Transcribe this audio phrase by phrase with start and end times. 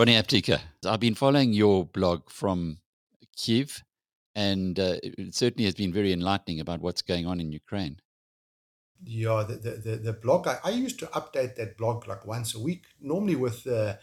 [0.00, 2.78] Ronnie Apteker, I've been following your blog from
[3.36, 3.84] Kiev,
[4.34, 7.98] and uh, it certainly has been very enlightening about what's going on in Ukraine.
[9.04, 12.54] Yeah, the, the, the, the blog, I, I, used to update that blog like once
[12.54, 13.96] a week, normally with uh,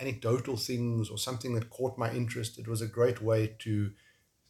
[0.00, 2.58] anecdotal things or something that caught my interest.
[2.58, 3.92] It was a great way to,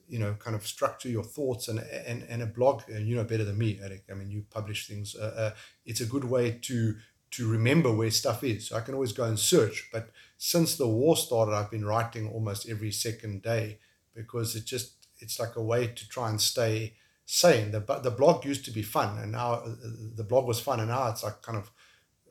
[0.09, 3.25] you know, kind of structure your thoughts and and, and a blog, and you know
[3.25, 4.05] better than me, Alec.
[4.11, 5.15] I mean, you publish things.
[5.15, 5.51] Uh, uh,
[5.85, 6.95] it's a good way to
[7.33, 8.69] to remember where stuff is.
[8.69, 9.89] So I can always go and search.
[9.93, 13.79] But since the war started, I've been writing almost every second day
[14.15, 17.73] because it just it's like a way to try and stay sane.
[17.73, 19.75] The the blog used to be fun, and now uh,
[20.15, 21.71] the blog was fun, and now it's like kind of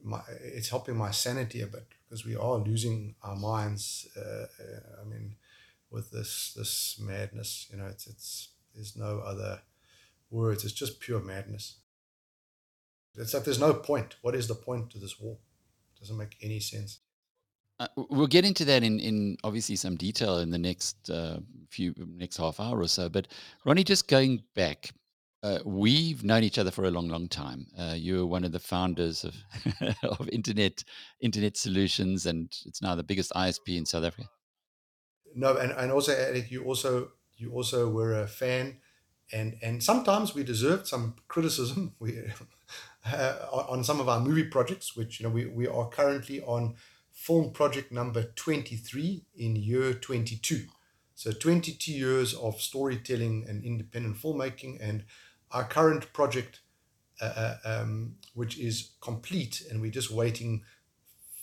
[0.03, 4.07] my, it's helping my sanity a bit because we are losing our minds.
[4.15, 5.35] Uh, uh, I mean,
[5.91, 9.61] with this this madness, you know, it's it's there's no other
[10.29, 10.63] words.
[10.63, 11.75] It's just pure madness.
[13.17, 14.15] It's like there's no point.
[14.21, 15.37] What is the point to this war?
[15.95, 16.99] It doesn't make any sense.
[17.79, 21.93] Uh, we'll get into that in, in obviously some detail in the next uh, few
[22.07, 23.09] next half hour or so.
[23.09, 23.27] But
[23.65, 24.91] Ronnie, just going back,
[25.43, 27.67] uh, we've known each other for a long, long time.
[27.77, 29.35] Uh, you were one of the founders of
[30.03, 30.83] of internet
[31.19, 34.29] internet solutions, and it's now the biggest ISP in South Africa.
[35.35, 38.77] No, and, and also Alec, you also you also were a fan,
[39.33, 41.93] and and sometimes we deserved some criticism.
[41.99, 42.23] We
[43.05, 43.35] uh,
[43.69, 46.75] on some of our movie projects, which you know we we are currently on
[47.11, 50.65] film project number twenty three in year twenty two.
[51.15, 55.05] So 22 years of storytelling and independent filmmaking, and
[55.49, 56.59] our current project,
[57.21, 60.63] uh, uh, um, which is complete, and we're just waiting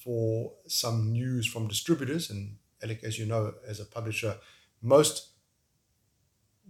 [0.04, 2.28] for some news from distributors.
[2.28, 4.36] And Alec, as you know, as a publisher,
[4.82, 5.30] most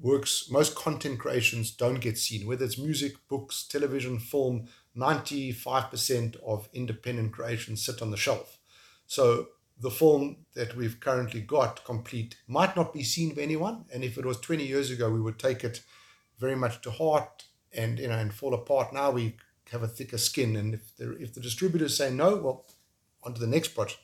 [0.00, 4.68] works, most content creations don't get seen, whether it's music, books, television, film.
[4.96, 8.58] 95% of independent creations sit on the shelf.
[9.06, 9.48] So
[9.80, 13.84] the film that we've currently got complete might not be seen by anyone.
[13.92, 15.82] And if it was 20 years ago, we would take it
[16.38, 18.92] very much to heart and you know and fall apart.
[18.92, 19.36] Now we
[19.70, 22.66] have a thicker skin, and if the if the distributors say no, well,
[23.22, 24.00] on to the next project.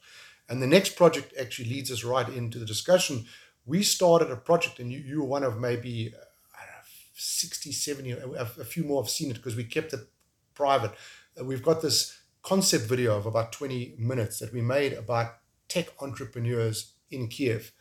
[0.49, 3.27] And the next project actually leads us right into the discussion.
[3.67, 6.83] We started a project, and you, you were one of maybe know,
[7.15, 10.01] 60, 70, a, a few more have seen it because we kept it
[10.59, 10.93] private.
[11.41, 15.29] Uh, we've got this concept video of about 20 minutes that we made about
[15.69, 17.73] tech entrepreneurs in Kiev.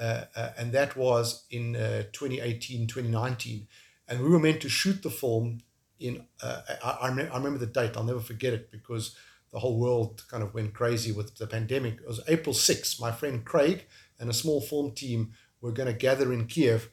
[0.00, 3.68] Uh, uh, and that was in uh, 2018, 2019
[4.08, 5.58] and we were meant to shoot the film
[5.98, 6.26] in.
[6.42, 7.96] Uh, I, I, I, remember the date.
[7.96, 9.16] I'll never forget it because
[9.52, 11.94] the whole world kind of went crazy with the pandemic.
[11.94, 13.00] It was April 6th.
[13.00, 13.86] My friend Craig
[14.18, 16.90] and a small film team were going to gather in Kiev,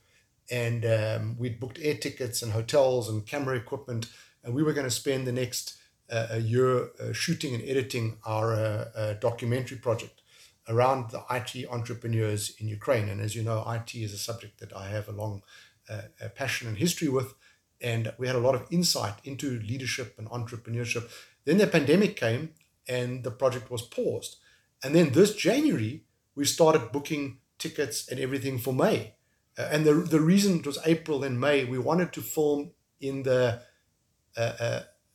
[0.49, 4.07] and um, we'd booked air tickets and hotels and camera equipment,
[4.43, 5.77] and we were going to spend the next
[6.11, 10.21] uh, a year uh, shooting and editing our uh, documentary project
[10.67, 13.09] around the IT entrepreneurs in Ukraine.
[13.09, 15.41] And as you know, IT is a subject that I have a long
[16.21, 17.33] a passion and history with.
[17.81, 21.09] And we had a lot of insight into leadership and entrepreneurship.
[21.45, 22.53] Then the pandemic came
[22.87, 24.35] and the project was paused.
[24.83, 26.03] And then this January,
[26.35, 29.15] we started booking tickets and everything for May.
[29.57, 32.71] Uh, and the, the reason it was April and May, we wanted to film
[33.01, 33.61] in the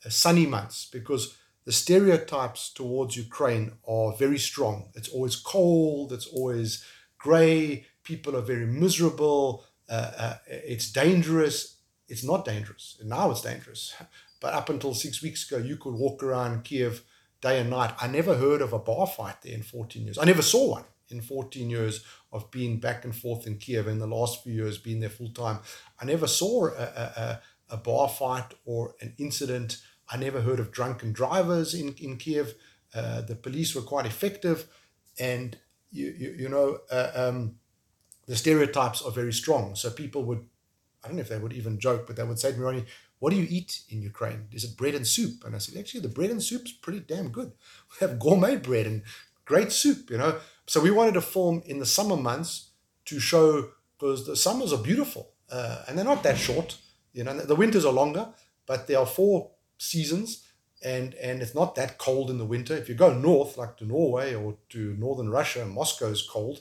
[0.08, 4.90] sunny months because the stereotypes towards Ukraine are very strong.
[4.94, 6.84] It's always cold, it's always
[7.18, 11.76] gray, people are very miserable, uh, uh, it's dangerous.
[12.08, 12.98] It's not dangerous.
[13.02, 13.94] Now it's dangerous.
[14.40, 17.02] But up until six weeks ago, you could walk around Kiev
[17.40, 17.94] day and night.
[17.98, 20.18] I never heard of a bar fight there in 14 years.
[20.18, 24.00] I never saw one in 14 years of being back and forth in Kiev in
[24.00, 25.60] the last few years, being there full time.
[25.98, 27.40] I never saw a, a, a
[27.76, 29.78] bar fight or an incident.
[30.08, 32.54] I never heard of drunken drivers in, in Kiev.
[32.94, 34.66] Uh, the police were quite effective.
[35.18, 35.56] And,
[35.90, 37.56] you, you, you know, uh, um,
[38.26, 39.74] the stereotypes are very strong.
[39.74, 40.44] So people would,
[41.02, 42.84] I don't know if they would even joke, but they would say to me, Ronnie,
[43.18, 44.48] what do you eat in Ukraine?
[44.52, 45.44] Is it bread and soup?
[45.44, 47.52] And I said, actually, the bread and soup's pretty damn good.
[47.90, 49.02] We have gourmet bread and
[49.44, 50.38] great soup, you know.
[50.66, 52.70] So we wanted to film in the summer months
[53.06, 56.76] to show, because the summers are beautiful uh, and they're not that short.
[57.14, 58.28] You know, the winters are longer,
[58.66, 60.44] but there are four seasons
[60.84, 62.76] and and it's not that cold in the winter.
[62.76, 66.60] If you go north, like to Norway or to northern Russia, Moscow is cold.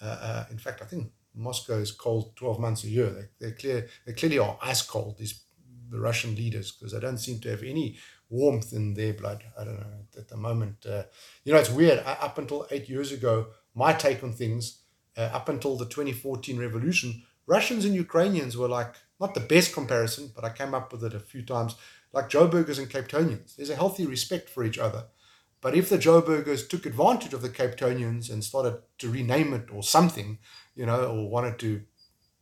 [0.00, 3.10] Uh, uh, in fact, I think Moscow is cold 12 months a year.
[3.10, 5.42] They, they, clear, they clearly are ice cold, these
[5.90, 7.96] the Russian leaders, because they don't seem to have any
[8.28, 9.42] warmth in their blood.
[9.58, 9.86] I don't know
[10.16, 10.84] at the moment.
[10.84, 11.04] Uh,
[11.44, 12.00] you know, it's weird.
[12.00, 14.80] I, up until eight years ago, my take on things,
[15.16, 20.30] uh, up until the 2014 revolution, Russians and Ukrainians were like not the best comparison,
[20.34, 21.74] but I came up with it a few times,
[22.12, 23.56] like Joburgers and Cape Townians.
[23.56, 25.04] There's a healthy respect for each other.
[25.60, 29.66] But if the Joburgers took advantage of the Cape Townians and started to rename it
[29.72, 30.38] or something,
[30.76, 31.82] you know, or wanted to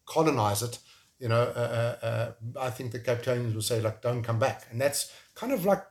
[0.05, 0.78] colonize it,
[1.19, 4.38] you know, uh, uh, uh, I think the Cape Townians will say, like, don't come
[4.38, 4.67] back.
[4.70, 5.82] And that's kind of like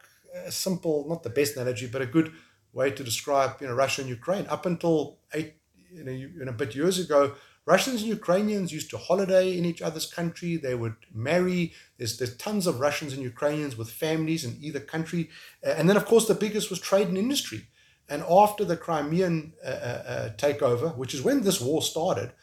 [0.45, 2.31] a simple, not the best analogy, but a good
[2.73, 4.45] way to describe, you know, Russia and Ukraine.
[4.47, 5.55] Up until eight,
[5.91, 7.33] you know, a bit years ago,
[7.65, 10.55] Russians and Ukrainians used to holiday in each other's country.
[10.55, 11.73] They would marry.
[11.97, 15.29] There's, there's tons of Russians and Ukrainians with families in either country.
[15.65, 17.67] Uh, and then, of course, the biggest was trade and industry.
[18.07, 22.33] And after the Crimean uh, uh, uh takeover, which is when this war started,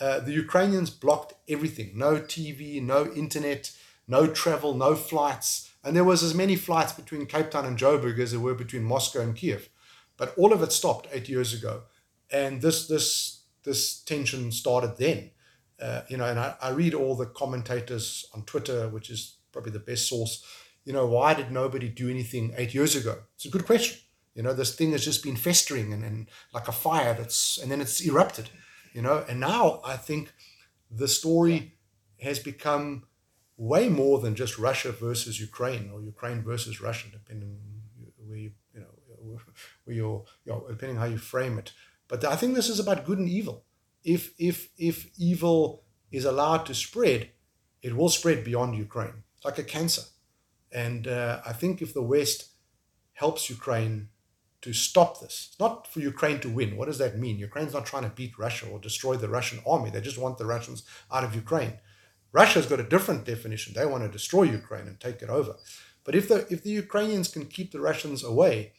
[0.00, 3.72] uh, the Ukrainians blocked everything no TV, no internet,
[4.06, 5.70] no travel, no flights.
[5.82, 8.84] And there was as many flights between Cape Town and Joburg as there were between
[8.84, 9.68] Moscow and Kiev.
[10.16, 11.82] But all of it stopped eight years ago.
[12.30, 13.37] And this, this
[13.68, 15.30] this tension started then.
[15.80, 19.72] Uh, you know, and I, I read all the commentators on Twitter, which is probably
[19.72, 20.44] the best source.
[20.84, 23.14] You know, why did nobody do anything eight years ago?
[23.36, 23.98] It's a good question.
[24.34, 27.70] You know, this thing has just been festering and, and like a fire that's, and
[27.70, 28.48] then it's erupted,
[28.92, 30.32] you know, and now I think
[30.90, 31.74] the story
[32.20, 33.04] has become
[33.56, 37.58] way more than just Russia versus Ukraine or Ukraine versus Russia, depending
[38.26, 39.40] where you, you know,
[39.84, 41.72] where you're, you know, depending how you frame it.
[42.08, 43.64] But I think this is about good and evil.
[44.02, 47.30] If if if evil is allowed to spread,
[47.82, 50.02] it will spread beyond Ukraine, like a cancer.
[50.72, 52.48] And uh, I think if the West
[53.12, 54.08] helps Ukraine
[54.62, 56.76] to stop this, it's not for Ukraine to win.
[56.76, 57.38] What does that mean?
[57.38, 59.90] Ukraine's not trying to beat Russia or destroy the Russian army.
[59.90, 60.82] They just want the Russians
[61.12, 61.74] out of Ukraine.
[62.32, 63.72] Russia's got a different definition.
[63.74, 65.54] They want to destroy Ukraine and take it over.
[66.04, 68.72] But if the if the Ukrainians can keep the Russians away,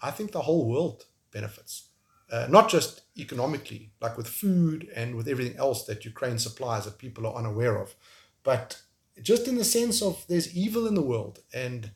[0.00, 1.87] I think the whole world benefits
[2.30, 6.98] uh, not just economically, like with food and with everything else that Ukraine supplies that
[6.98, 7.94] people are unaware of,
[8.42, 8.82] but
[9.22, 11.90] just in the sense of there's evil in the world, and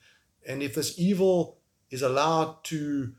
[0.46, 1.58] and if this evil
[1.90, 3.12] is allowed to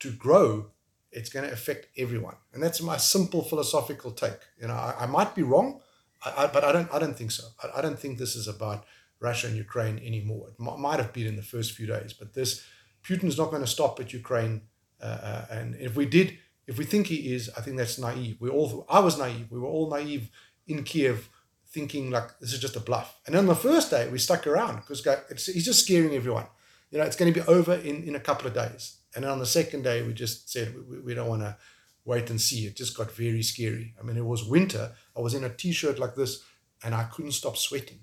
[0.00, 0.66] to grow,
[1.10, 4.40] it's going to affect everyone, and that's my simple philosophical take.
[4.60, 5.80] You know, I, I might be wrong,
[6.24, 7.44] I, I, but I don't I don't think so.
[7.74, 8.84] I, don't think this is about
[9.20, 10.48] Russia and Ukraine anymore.
[10.48, 12.64] It m- might have been in the first few days, but this
[13.04, 14.62] Putin's not going to stop at Ukraine,
[15.00, 18.36] uh, uh, and if we did if we think he is, I think that's naive.
[18.40, 19.46] We all, I was naive.
[19.50, 20.30] We were all naive
[20.66, 21.28] in Kiev,
[21.68, 23.18] thinking like this is just a bluff.
[23.26, 25.00] And on the first day, we stuck around because
[25.46, 26.46] he's just scaring everyone.
[26.90, 28.98] You know, it's going to be over in, in a couple of days.
[29.14, 31.56] And then on the second day, we just said we, we don't want to
[32.04, 32.66] wait and see.
[32.66, 33.94] It just got very scary.
[34.00, 34.92] I mean, it was winter.
[35.16, 36.42] I was in a t-shirt like this,
[36.82, 38.00] and I couldn't stop sweating.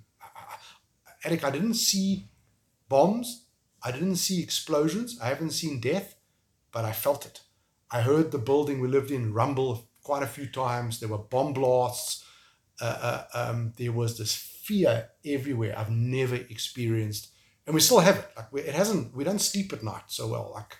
[1.25, 2.27] Alec, I didn't see
[2.89, 3.45] bombs.
[3.81, 5.19] I didn't see explosions.
[5.21, 6.15] I haven't seen death,
[6.71, 7.41] but I felt it.
[7.93, 10.99] I heard the building we lived in rumble quite a few times.
[10.99, 12.25] There were bomb blasts.
[12.81, 17.29] Uh, uh, um, there was this fear everywhere I've never experienced,
[17.67, 18.27] and we still have it.
[18.35, 19.15] Like we, it hasn't.
[19.15, 20.51] We don't sleep at night so well.
[20.55, 20.75] Like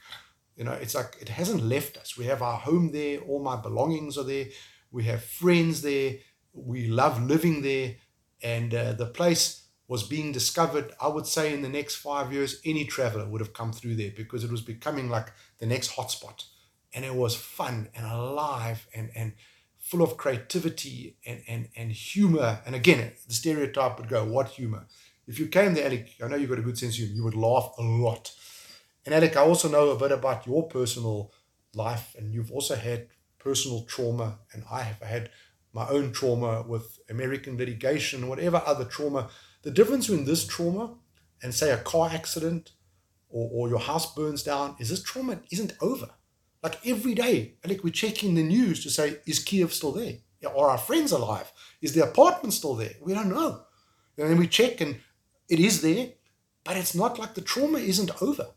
[0.57, 2.17] you know, it's like it hasn't left us.
[2.17, 3.19] We have our home there.
[3.19, 4.47] All my belongings are there.
[4.91, 6.15] We have friends there.
[6.51, 7.97] We love living there,
[8.41, 10.93] and uh, the place was being discovered.
[10.99, 14.11] I would say in the next five years, any traveler would have come through there
[14.15, 16.43] because it was becoming like the next hotspot
[16.93, 19.33] and it was fun and alive and and
[19.79, 22.61] full of creativity and and and humor.
[22.65, 24.87] And again, the stereotype would go, "What humor?"
[25.27, 27.15] If you came there, Alec, I know you've got a good sense of humor.
[27.15, 28.31] You would laugh a lot.
[29.05, 31.33] And Alec, I also know a bit about your personal
[31.73, 33.07] life, and you've also had
[33.39, 35.29] personal trauma, and I have had
[35.73, 39.29] my own trauma with American litigation, whatever other trauma.
[39.63, 40.95] The difference between this trauma
[41.41, 42.71] and say a car accident
[43.29, 46.11] or, or your house burns down is this trauma isn't over.
[46.63, 50.13] Like every day, like we're checking the news to say, is Kiev still there?
[50.45, 51.51] Are our friends alive?
[51.81, 52.93] Is the apartment still there?
[53.01, 53.63] We don't know.
[54.17, 54.99] And then we check and
[55.49, 56.09] it is there,
[56.63, 58.47] but it's not like the trauma isn't over.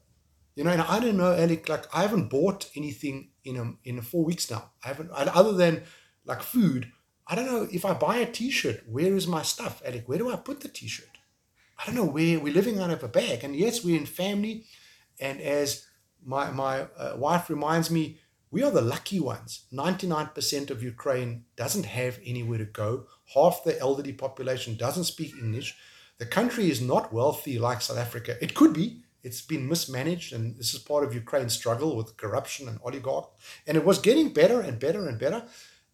[0.55, 4.01] You know, and I don't know, Alec, like I haven't bought anything in a, in
[4.01, 4.71] four weeks now.
[4.85, 5.83] I haven't, other than
[6.25, 6.93] like food,
[7.27, 9.83] I don't know if I buy a t-shirt, where is my stuff?
[9.85, 11.19] Alec, where do I put the t-shirt?
[11.79, 13.45] I don't know where we're living out of a bag.
[13.45, 14.65] And yes, we're in family.
[15.21, 15.86] And as
[16.27, 18.19] my, my uh, wife reminds me
[18.51, 19.65] we are the lucky ones.
[19.73, 23.07] 99% of Ukraine doesn't have anywhere to go.
[23.35, 25.77] Half the elderly population doesn't speak English.
[26.19, 28.37] The country is not wealthy like South Africa.
[28.41, 29.03] It could be.
[29.23, 33.29] It's been mismanaged, and this is part of Ukraine's struggle with corruption and oligarch.
[33.67, 35.43] And it was getting better and better and better.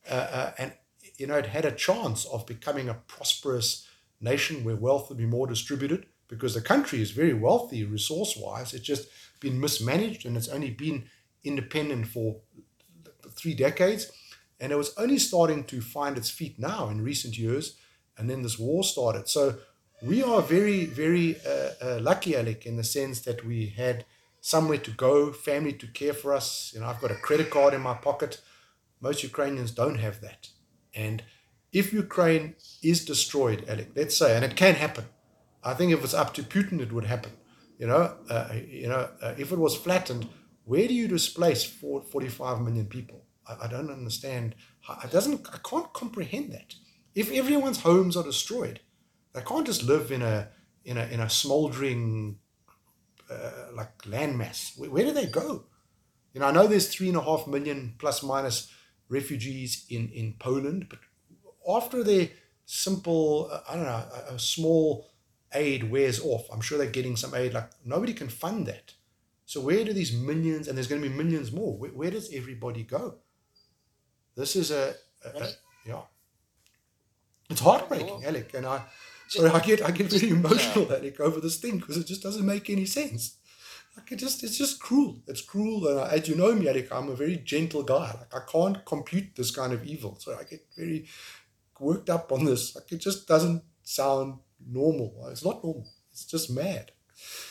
[0.09, 0.73] Uh, uh, and,
[1.17, 3.89] you know, it had a chance of becoming a prosperous
[4.21, 8.73] nation where wealth would be more distributed because the country is very wealthy resource wise.
[8.73, 9.09] It's just
[9.43, 11.05] been mismanaged and it's only been
[11.45, 12.41] independent for
[13.31, 14.11] three decades.
[14.61, 17.77] And it was only starting to find its feet now in recent years.
[18.17, 19.29] And then this war started.
[19.29, 19.57] So
[20.01, 24.05] we are very, very uh, uh, lucky, Alec, in the sense that we had
[24.41, 26.73] somewhere to go, family to care for us.
[26.75, 28.41] You know, I've got a credit card in my pocket.
[29.01, 30.49] Most Ukrainians don't have that.
[30.95, 31.23] And
[31.73, 35.07] if Ukraine is destroyed, Alec, let's say, and it can happen,
[35.65, 37.33] I think if it's up to Putin, it would happen.
[37.83, 40.29] You know, uh, you know, uh, if it was flattened,
[40.67, 43.25] where do you displace 45 million people?
[43.45, 44.55] I, I don't understand.
[44.89, 45.49] I doesn't.
[45.53, 46.77] I can't comprehend that.
[47.17, 48.79] If everyone's homes are destroyed,
[49.33, 50.51] they can't just live in a
[50.85, 52.39] in a in a smoldering
[53.29, 54.79] uh, like landmass.
[54.79, 55.65] Where, where do they go?
[56.35, 58.71] You know, I know there's three and a half million plus minus
[59.09, 61.01] refugees in in Poland, but
[61.69, 62.29] after their
[62.65, 65.12] simple, uh, I don't know, a, a small
[65.55, 67.55] aid wears off, I'm sure they're getting some aid.
[67.55, 68.95] Like nobody can fund that.
[69.45, 72.33] So where do these millions, and there's going to be millions more, where, where does
[72.33, 73.17] everybody go?
[74.37, 74.95] This is a,
[75.25, 75.49] a, a
[75.85, 76.01] yeah.
[77.51, 78.83] It's heartbreaking, Alec, and I.
[79.29, 82.47] Sorry, I get I get very emotional, Alec, over this thing because it just doesn't
[82.47, 83.37] make any sense.
[83.97, 85.23] Like it just it's just cruel.
[85.27, 88.17] It's cruel, and I, as you know me, Alec, I'm a very gentle guy.
[88.19, 91.07] Like I can't compute this kind of evil, so I get very
[91.79, 92.75] worked up on this.
[92.75, 95.29] Like it just doesn't sound normal.
[95.31, 95.89] It's not normal.
[96.11, 96.93] It's just mad.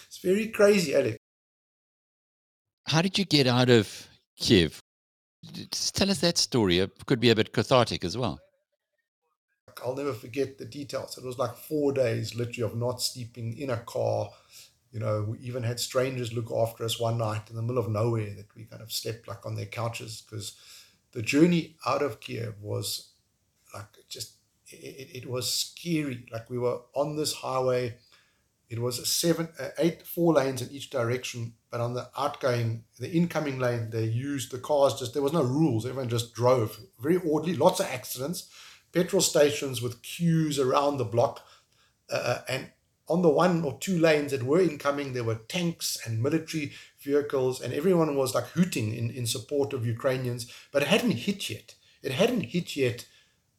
[0.07, 1.17] It's very crazy, Alec.
[2.87, 4.79] How did you get out of Kiev?
[5.43, 6.79] Just tell us that story.
[6.79, 8.39] It could be a bit cathartic as well.
[9.83, 11.17] I'll never forget the details.
[11.17, 14.29] It was like four days, literally, of not sleeping in a car.
[14.91, 17.89] You know, we even had strangers look after us one night in the middle of
[17.89, 20.55] nowhere that we kind of slept like on their couches because
[21.13, 23.13] the journey out of Kiev was
[23.73, 24.33] like just
[24.71, 26.25] it, it was scary.
[26.31, 27.95] Like we were on this highway.
[28.69, 31.53] It was seven, uh, eight, four lanes in each direction.
[31.69, 34.99] But on the outgoing, the incoming lane, they used the cars.
[34.99, 35.85] Just there was no rules.
[35.85, 37.55] Everyone just drove very orderly.
[37.55, 38.49] Lots of accidents.
[38.93, 41.41] Petrol stations with queues around the block,
[42.11, 42.71] uh, uh and
[43.07, 47.59] on the one or two lanes that were incoming, there were tanks and military vehicles,
[47.61, 50.49] and everyone was like hooting in, in support of Ukrainians.
[50.71, 51.75] But it hadn't hit yet.
[52.01, 53.05] It hadn't hit yet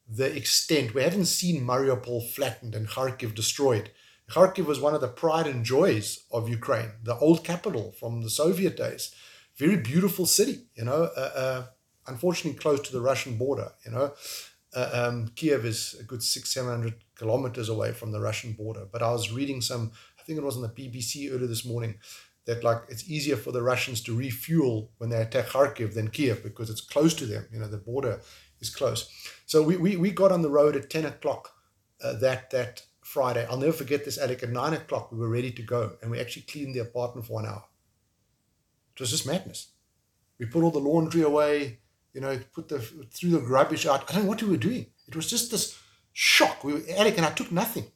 [0.08, 0.94] the extent.
[0.94, 3.90] We haven't seen Mariupol flattened and Kharkiv destroyed.
[4.30, 8.30] Kharkiv was one of the pride and joys of Ukraine, the old capital from the
[8.30, 9.14] Soviet days.
[9.56, 11.10] Very beautiful city, you know.
[11.16, 11.64] Uh, uh,
[12.06, 14.14] unfortunately, close to the Russian border, you know.
[14.74, 18.86] Uh, um, Kiev is a good six, seven hundred kilometers away from the Russian border.
[18.90, 21.96] But I was reading some, I think it was on the BBC earlier this morning,
[22.46, 26.42] that like it's easier for the Russians to refuel when they attack Kharkiv than Kiev
[26.42, 27.46] because it's close to them.
[27.52, 28.20] You know, the border
[28.62, 29.10] is close.
[29.44, 31.50] So we, we, we got on the road at 10 o'clock
[32.02, 33.46] uh, that, that Friday.
[33.50, 34.42] I'll never forget this, Alec.
[34.42, 37.34] At 9 o'clock, we were ready to go and we actually cleaned the apartment for
[37.34, 37.64] one hour.
[38.94, 39.68] It was just madness.
[40.38, 41.80] We put all the laundry away,
[42.14, 44.08] you know, put the threw the rubbish out.
[44.08, 44.86] I don't know what we were doing.
[45.06, 45.78] It was just this
[46.12, 46.64] shock.
[46.64, 47.86] We were, Alec and I took nothing.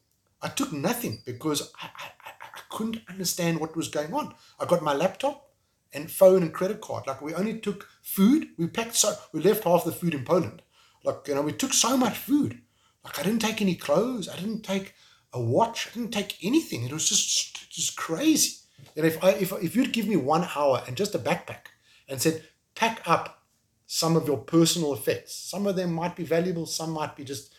[0.41, 4.33] I took nothing because I, I, I couldn't understand what was going on.
[4.59, 5.46] I got my laptop
[5.93, 7.07] and phone and credit card.
[7.07, 8.49] Like we only took food.
[8.57, 10.61] We packed so we left half the food in Poland.
[11.03, 12.61] Like you know, we took so much food.
[13.03, 14.27] Like I didn't take any clothes.
[14.29, 14.93] I didn't take
[15.33, 15.87] a watch.
[15.87, 16.83] I didn't take anything.
[16.83, 18.57] It was just just crazy.
[18.95, 21.67] And if I if if you'd give me one hour and just a backpack
[22.07, 22.43] and said
[22.75, 23.43] pack up
[23.85, 27.53] some of your personal effects, some of them might be valuable, some might be just.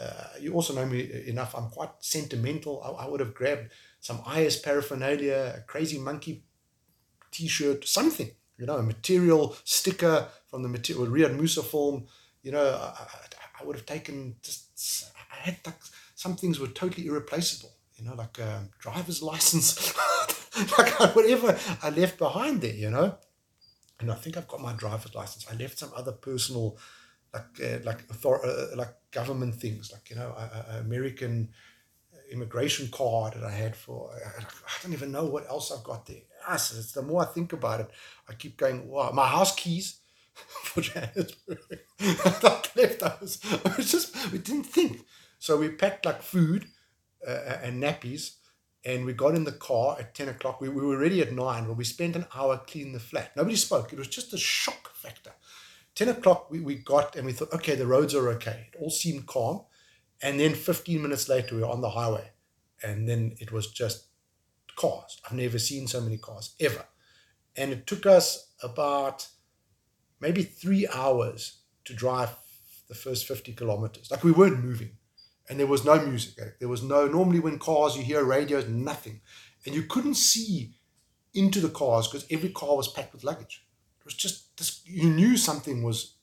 [0.00, 1.54] Uh, you also know me enough.
[1.54, 2.82] I'm quite sentimental.
[2.82, 6.44] I, I would have grabbed some IS paraphernalia, a crazy monkey
[7.32, 12.06] t-shirt, something, you know, a material sticker from the material Riaad Moosa film,
[12.42, 13.06] you know, I,
[13.60, 15.76] I, would have taken just, I had like,
[16.14, 19.94] some things were totally irreplaceable, you know, like a driver's license,
[20.78, 23.16] like whatever I left behind there, you know.
[24.00, 25.46] And I think I've got my driver's license.
[25.50, 26.76] I left some other personal,
[27.32, 31.50] like uh, like author- uh, like government things, like you know, a, a American
[32.32, 34.10] immigration card that I had for.
[34.14, 37.52] I don't even know what else I've got there yes, it's the more I think
[37.52, 37.90] about it,
[38.28, 40.00] I keep going, wow, my house keys
[40.34, 41.58] for Johannesburg.
[42.00, 43.38] I left those.
[43.64, 45.04] I was just, we didn't think.
[45.38, 46.66] So we packed like food
[47.26, 48.36] uh, uh, and nappies
[48.84, 50.60] and we got in the car at 10 o'clock.
[50.60, 53.36] We, we were ready at 9, but we spent an hour cleaning the flat.
[53.36, 53.92] Nobody spoke.
[53.92, 55.32] It was just a shock factor.
[55.94, 58.68] 10 o'clock, we, we got and we thought, okay, the roads are okay.
[58.72, 59.62] It all seemed calm.
[60.22, 62.30] And then 15 minutes later, we were on the highway.
[62.82, 64.06] And then it was just
[64.76, 65.20] cars.
[65.24, 66.84] I've never seen so many cars ever.
[67.56, 69.28] And it took us about
[70.20, 72.30] maybe three hours to drive
[72.88, 74.10] the first 50 kilometers.
[74.10, 74.96] Like we weren't moving
[75.48, 76.34] and there was no music.
[76.40, 76.50] Eh?
[76.60, 79.20] There was no, normally when cars, you hear radios, nothing.
[79.66, 80.74] And you couldn't see
[81.34, 83.66] into the cars because every car was packed with luggage.
[84.00, 86.16] It was just this, you knew something was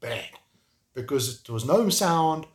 [0.00, 0.30] bad
[0.94, 2.46] because there was no sound.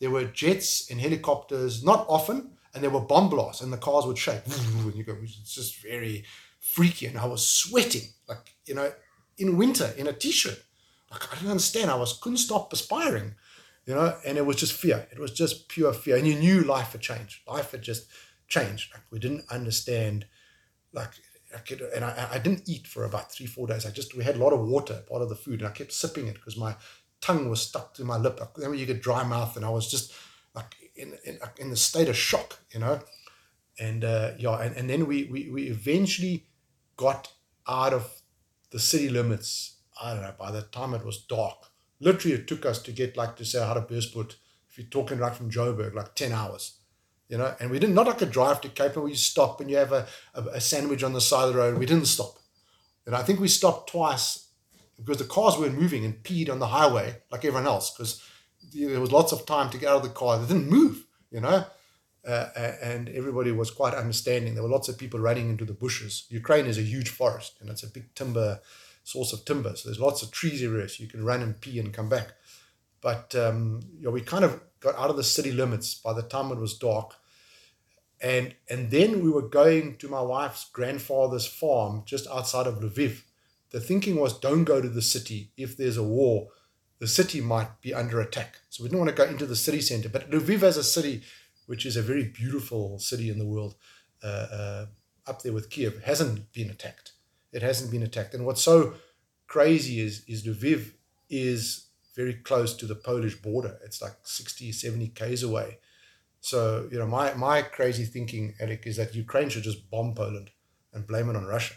[0.00, 4.06] There were jets and helicopters, not often, and there were bomb blasts and the cars
[4.06, 6.24] would shake and you go it's just very
[6.60, 8.92] freaky, and I was sweating, like, you know,
[9.38, 10.62] in winter in a t shirt.
[11.10, 11.90] Like, I didn't understand.
[11.90, 13.34] I was couldn't stop perspiring,
[13.86, 15.06] you know, and it was just fear.
[15.10, 16.16] It was just pure fear.
[16.16, 17.40] And you knew life had changed.
[17.48, 18.06] Life had just
[18.46, 18.92] changed.
[18.92, 20.26] Like, we didn't understand,
[20.92, 21.10] like,
[21.54, 23.86] I could, and I, I didn't eat for about three, four days.
[23.86, 25.92] I just, we had a lot of water, part of the food, and I kept
[25.92, 26.76] sipping it because my
[27.20, 28.38] tongue was stuck to my lip.
[28.40, 30.12] Like, then you get dry mouth, and I was just
[30.54, 33.00] like in, in, in the state of shock, you know.
[33.78, 36.46] And uh, yeah, and, and then we, we, we eventually
[36.96, 37.32] got
[37.66, 38.22] out of
[38.70, 39.76] the city limits.
[40.02, 41.56] I don't know, by the time it was dark,
[42.00, 44.36] literally it took us to get like to say Hartbeespoort,
[44.68, 46.74] if you're talking right from Joburg, like 10 hours.
[47.28, 49.60] You know, and we didn't not like a drive to Cape Town where you stop
[49.60, 51.78] and you have a, a, a sandwich on the side of the road.
[51.78, 52.38] We didn't stop.
[53.04, 54.47] And I think we stopped twice
[54.98, 58.22] because the cars weren't moving and peed on the highway like everyone else because
[58.72, 60.38] there was lots of time to get out of the car.
[60.38, 61.64] They didn't move, you know,
[62.26, 62.48] uh,
[62.82, 64.54] and everybody was quite understanding.
[64.54, 66.26] There were lots of people running into the bushes.
[66.28, 68.60] Ukraine is a huge forest and it's a big timber
[69.08, 69.74] source of timber.
[69.74, 70.88] So there's lots of trees everywhere.
[70.88, 72.32] So you can run and pee and come back.
[73.00, 76.22] But um, you know, we kind of got out of the city limits by the
[76.22, 77.14] time it was dark.
[78.20, 83.22] And, and then we were going to my wife's grandfather's farm just outside of Lviv.
[83.70, 86.48] The thinking was don't go to the city if there's a war
[86.98, 88.58] the city might be under attack.
[88.70, 90.08] So we didn't want to go into the city center.
[90.08, 91.22] But Lviv as a city,
[91.66, 93.76] which is a very beautiful city in the world,
[94.22, 94.86] uh, uh,
[95.26, 97.12] up there with Kiev, hasn't been attacked.
[97.52, 98.34] It hasn't been attacked.
[98.34, 98.94] And what's so
[99.46, 100.92] crazy is, is Lviv
[101.30, 103.78] is very close to the Polish border.
[103.84, 105.78] It's like 60, 70 Ks away.
[106.40, 110.50] So, you know, my, my crazy thinking, Alec, is that Ukraine should just bomb Poland
[110.92, 111.74] and blame it on Russia.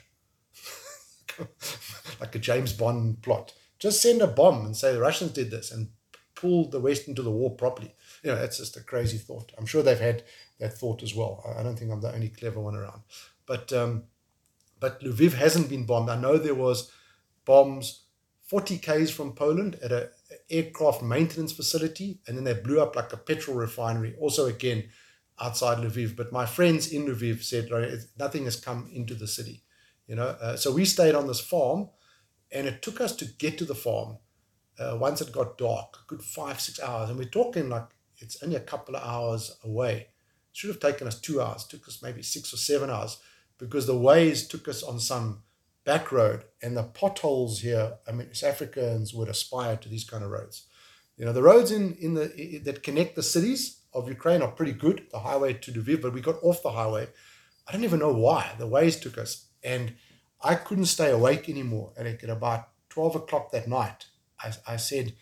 [2.19, 5.71] like a James Bond plot just send a bomb and say the Russians did this
[5.71, 5.89] and
[6.35, 7.95] pull the West into the war properly.
[8.23, 9.51] You know, that's just a crazy thought.
[9.57, 10.23] I'm sure they've had
[10.59, 11.43] that thought as well.
[11.57, 13.01] I don't think I'm the only clever one around.
[13.47, 14.03] But um,
[14.79, 16.11] but Lviv hasn't been bombed.
[16.11, 16.91] I know there was
[17.43, 18.03] bombs
[18.43, 20.09] 40 k's from Poland at an
[20.49, 24.15] aircraft maintenance facility, and then they blew up like a petrol refinery.
[24.19, 24.89] Also, again,
[25.39, 26.15] outside Lviv.
[26.15, 27.69] But my friends in Lviv said
[28.19, 29.63] nothing has come into the city.
[30.11, 31.87] You know, uh, so we stayed on this farm
[32.51, 34.17] and it took us to get to the farm
[34.77, 37.09] uh, once it got dark, good five, six hours.
[37.09, 37.85] And we're talking like
[38.17, 39.95] it's only a couple of hours away.
[39.95, 40.07] It
[40.51, 43.19] should have taken us two hours, it took us maybe six or seven hours
[43.57, 45.43] because the Waze took us on some
[45.85, 47.93] back road and the potholes here.
[48.05, 50.65] I mean, South Africans would aspire to these kind of roads.
[51.15, 54.73] You know, the roads in, in the that connect the cities of Ukraine are pretty
[54.73, 57.07] good, the highway to Lviv, but we got off the highway.
[57.65, 58.51] I don't even know why.
[58.59, 59.45] The Waze took us.
[59.63, 59.95] And
[60.41, 61.93] I couldn't stay awake anymore.
[61.97, 64.05] And at about 12 o'clock that night,
[64.39, 65.13] I, I said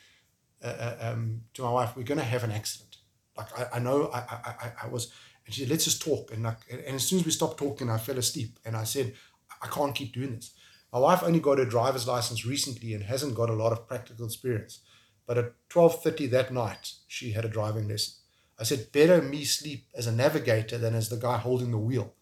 [0.63, 2.97] uh, uh um, to my wife, we're going to have an accident.
[3.37, 5.11] Like, I, I know I, I, I was,
[5.45, 6.31] and she said, let's just talk.
[6.33, 8.59] And, like, and as soon as we stopped talking, I fell asleep.
[8.65, 9.13] And I said,
[9.61, 10.53] I can't keep doing this.
[10.91, 14.25] My wife only got her driver's license recently and hasn't got a lot of practical
[14.25, 14.79] experience.
[15.27, 18.15] But at 12.30 that night, she had a driving lesson.
[18.59, 22.13] I said, better me sleep as a navigator than as the guy holding the wheel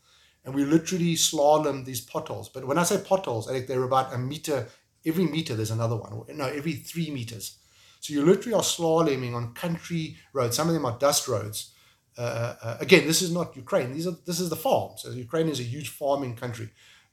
[0.47, 2.47] and we literally slalom these potholes.
[2.47, 4.69] But when I say potholes, think they're about a meter,
[5.05, 6.23] every meter there's another one.
[6.29, 7.57] No, every three meters.
[7.99, 10.55] So you literally are slaloming on country roads.
[10.55, 11.73] Some of them are dust roads.
[12.17, 13.91] Uh, uh, uh, again, this is not Ukraine.
[13.91, 14.93] These are this is the farm.
[14.95, 16.69] So Ukraine is a huge farming country,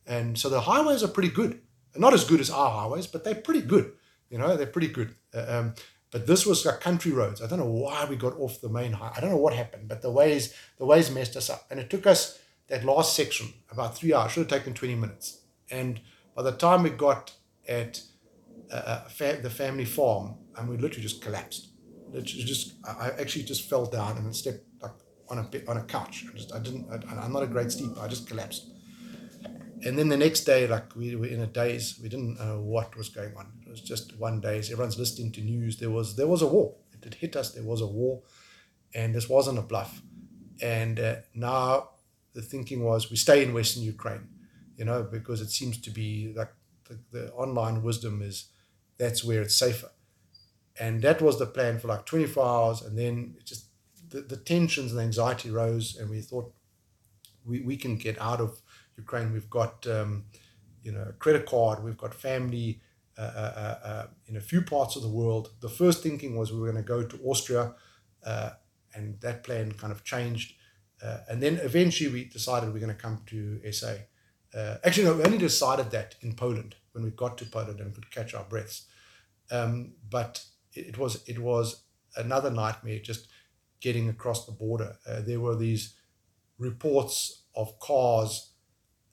[0.07, 1.61] and so the highways are pretty good.
[1.97, 3.93] Not as good as our highways, but they're pretty good.
[4.31, 5.13] You know, they're pretty good.
[5.35, 5.75] Uh, um,
[6.13, 7.43] but this was like country roads.
[7.43, 9.13] I don't know why we got off the main high.
[9.17, 11.91] I don't know what happened, but the Waze the Waze messed us up, and it
[11.91, 15.41] took us that last section, about three hours, should have taken 20 minutes.
[15.71, 16.01] And
[16.35, 17.33] by the time we got
[17.69, 18.03] at
[18.71, 21.69] uh, uh fa- the family farm, and we literally just collapsed.
[22.11, 24.93] Literally just, I actually just fell down and stepped like
[25.29, 26.25] on a on a couch.
[26.33, 28.01] I just, I didn't, I, am not a great sleeper.
[28.01, 28.71] I just collapsed.
[29.85, 31.99] And then the next day, like we were in a daze.
[32.03, 33.53] We didn't know what was going on.
[33.67, 34.71] It was just one daze.
[34.71, 35.79] Everyone's listening to news.
[35.79, 36.75] There was, there was a war.
[36.93, 37.51] It had hit us.
[37.51, 38.23] There was a war,
[38.95, 40.01] and this wasn't a bluff.
[40.63, 41.91] And uh, now
[42.35, 44.29] the thinking was we stay in Western Ukraine,
[44.77, 46.53] you know, because it seems to be like
[46.89, 48.49] the, the online wisdom is
[48.99, 49.91] that's where it's safer.
[50.79, 52.83] And that was the plan for like 24 hours.
[52.83, 53.67] And then it just
[54.11, 56.53] the, the tensions and anxiety rose, and we thought
[57.45, 58.61] we, we can get out of
[58.97, 59.33] Ukraine.
[59.33, 60.25] We've got, um,
[60.83, 62.81] you know, a credit card, we've got family
[63.17, 63.53] uh, uh,
[63.85, 65.51] uh, uh in a few parts of the world.
[65.61, 67.75] The first thinking was we were going to go to Austria,
[68.27, 68.51] uh,
[68.95, 70.55] and that plan kind of changed
[71.05, 73.95] uh, and then eventually we decided we're going to come to SA.
[74.57, 77.95] Uh, actually, no, we only decided that in Poland when we got to Poland and
[77.95, 78.87] could catch our breaths.
[79.51, 81.83] Um, but it, it, was it was
[82.17, 83.29] another nightmare just
[83.81, 84.97] getting across the border.
[85.07, 85.95] Uh, there were these
[86.59, 88.53] reports of cars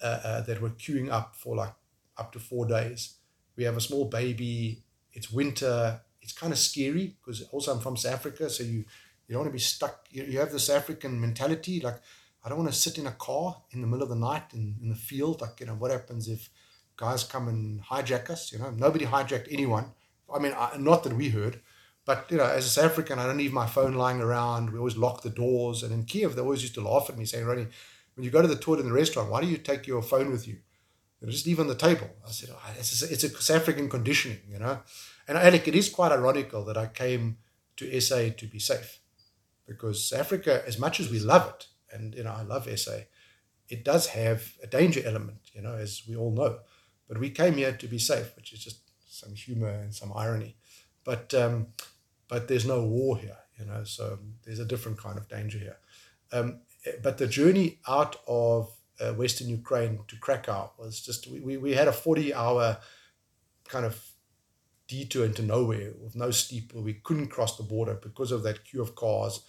[0.01, 1.73] uh, uh, that were queuing up for like
[2.17, 3.15] up to four days.
[3.57, 4.83] We have a small baby.
[5.11, 5.99] It's winter.
[6.21, 8.85] It's kind of scary because also I'm from South Africa, so you
[9.31, 10.07] you don't want to be stuck.
[10.11, 12.01] You, you have this African mentality, like
[12.43, 14.75] I don't want to sit in a car in the middle of the night in,
[14.81, 15.39] in the field.
[15.39, 16.49] Like you know, what happens if
[16.97, 18.51] guys come and hijack us?
[18.51, 19.85] You know, nobody hijacked anyone.
[20.33, 21.61] I mean, I, not that we heard,
[22.03, 24.69] but you know, as a South African, I don't leave my phone lying around.
[24.69, 25.81] We always lock the doors.
[25.81, 27.67] And in Kiev, they always used to laugh at me, saying, "Ronnie,
[28.15, 30.29] when you go to the toilet in the restaurant, why do you take your phone
[30.29, 30.57] with you?
[31.25, 34.41] just leave on the table." I said, oh, "It's a, it's a South African conditioning,
[34.49, 34.81] you know."
[35.25, 37.37] And Alec, it is quite ironical that I came
[37.77, 38.99] to SA to be safe,
[39.73, 42.97] because Africa, as much as we love it, and you know, I love SA,
[43.69, 46.59] it does have a danger element, you know, as we all know.
[47.07, 48.79] But we came here to be safe, which is just
[49.09, 50.55] some humor and some irony.
[51.03, 51.67] But um,
[52.27, 55.77] but there's no war here, you know, so there's a different kind of danger here.
[56.31, 56.61] Um,
[57.03, 61.73] but the journey out of uh, Western Ukraine to Krakow was just, we, we, we
[61.73, 62.77] had a 40 hour
[63.67, 64.01] kind of
[64.87, 66.81] detour into nowhere with no steeple.
[66.81, 69.41] We couldn't cross the border because of that queue of cars.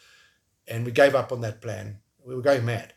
[0.68, 1.98] And we gave up on that plan.
[2.24, 2.92] We were going mad.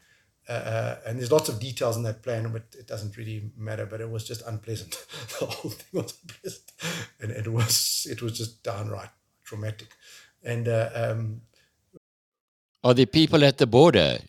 [0.48, 3.86] Uh, uh, and there's lots of details in that plan, but it doesn't really matter.
[3.86, 4.92] But it was just unpleasant.
[5.40, 6.72] the whole thing was unpleasant,
[7.20, 9.10] and it was it was just downright
[9.44, 9.90] traumatic.
[10.44, 11.42] And uh, um,
[12.84, 14.20] are the people at the border?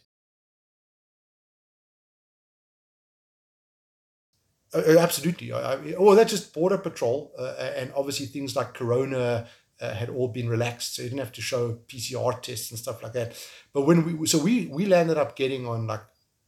[4.74, 5.52] Uh, absolutely.
[5.52, 9.46] I, I, well, that's just border patrol, uh, and obviously things like Corona
[9.80, 13.02] uh, had all been relaxed, so you didn't have to show PCR tests and stuff
[13.02, 13.36] like that.
[13.72, 16.04] But when we so we we landed up getting on like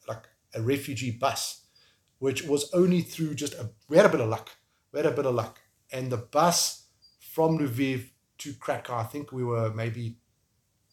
[0.06, 1.62] like a refugee bus,
[2.18, 4.50] which was only through just a we had a bit of luck.
[4.92, 5.60] We had a bit of luck,
[5.92, 6.86] and the bus
[7.20, 10.16] from Lviv to Krakow, I think we were maybe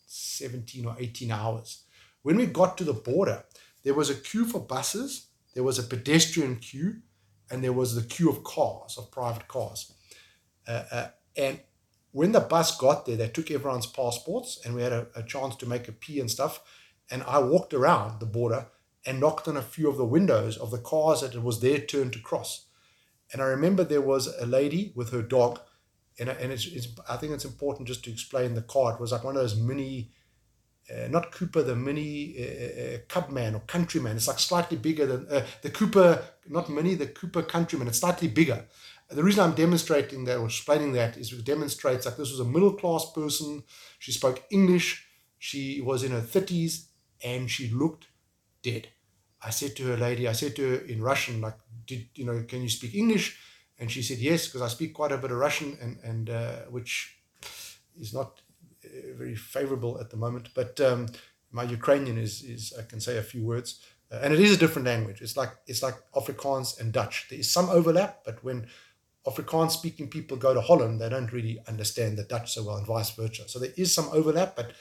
[0.07, 1.83] 17 or 18 hours.
[2.21, 3.43] When we got to the border,
[3.83, 7.01] there was a queue for buses, there was a pedestrian queue,
[7.49, 9.93] and there was the queue of cars, of private cars.
[10.67, 11.59] Uh, uh, and
[12.15, 15.55] when the bus got there, they took everyone's passports, and we had a, a chance
[15.57, 16.61] to make a pee and stuff.
[17.11, 18.67] And I walked around the border
[19.05, 21.79] and knocked on a few of the windows of the cars that it was their
[21.79, 22.67] turn to cross.
[23.33, 25.59] And I remember there was a lady with her dog
[26.17, 28.93] and, and it's, it's, I think it's important just to explain the car.
[28.93, 30.11] It was like one of those mini,
[30.89, 34.15] uh, not Cooper, the mini uh, uh, Clubman or Countryman.
[34.15, 37.87] It's like slightly bigger than uh, the Cooper, not mini, the Cooper Countryman.
[37.87, 38.65] It's slightly bigger.
[39.09, 42.45] The reason I'm demonstrating that or explaining that is it demonstrates like this was a
[42.45, 43.63] middle class person.
[43.99, 45.07] She spoke English.
[45.37, 46.87] She was in her 30s
[47.23, 48.07] and she looked
[48.63, 48.89] dead.
[49.41, 52.43] I said to her lady, I said to her in Russian, like, did you know,
[52.47, 53.37] can you speak English?
[53.77, 56.55] And she said, yes, because I speak quite a bit of Russian, and, and uh,
[56.69, 57.17] which
[57.99, 58.41] is not
[58.83, 58.87] uh,
[59.17, 60.49] very favorable at the moment.
[60.55, 61.07] But um,
[61.51, 63.81] my Ukrainian is, is, I can say a few words.
[64.11, 65.21] Uh, and it is a different language.
[65.21, 67.27] It's like, it's like Afrikaans and Dutch.
[67.29, 68.67] There is some overlap, but when
[69.25, 72.85] Afrikaans speaking people go to Holland, they don't really understand the Dutch so well, and
[72.85, 73.47] vice versa.
[73.47, 74.73] So there is some overlap, but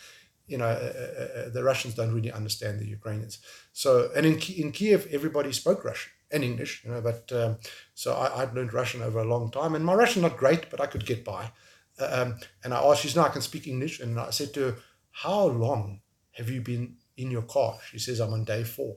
[0.46, 3.38] you know, uh, uh, uh the Russians don't really understand the Ukrainians.
[3.72, 7.00] So, and in, in Kiev, everybody spoke Russian and English, you know.
[7.00, 7.57] But um,
[7.94, 10.80] so I, I'd learned Russian over a long time, and my Russian not great, but
[10.80, 11.50] I could get by.
[11.98, 14.61] Uh, um, and I asked, she's now I can speak English, and I said to
[14.61, 14.76] her,
[15.11, 16.00] "How long
[16.33, 18.96] have you been in your car?" She says, "I'm on day four.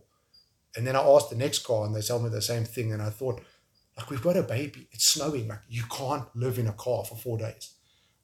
[0.76, 3.02] And then I asked the next car, and they tell me the same thing, and
[3.02, 3.42] I thought,
[3.98, 7.16] like we've got a baby, it's snowing, like you can't live in a car for
[7.16, 7.74] four days.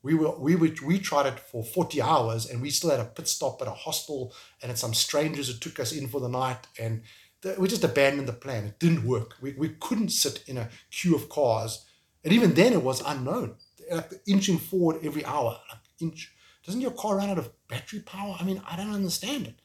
[0.02, 3.06] We were we were, we tried it for 40 hours and we still had a
[3.06, 6.30] pit stop at a hostel and had some strangers who took us in for the
[6.30, 7.04] night and
[7.58, 8.66] we just abandoned the plan.
[8.66, 9.36] It didn't work.
[9.42, 11.86] We, we couldn't sit in a queue of cars.
[12.24, 13.56] And even then, it was unknown.
[13.92, 16.34] Like inching forward every hour, like inch.
[16.66, 18.38] Doesn't your car run out of battery power?
[18.40, 19.56] I mean, I don't understand it.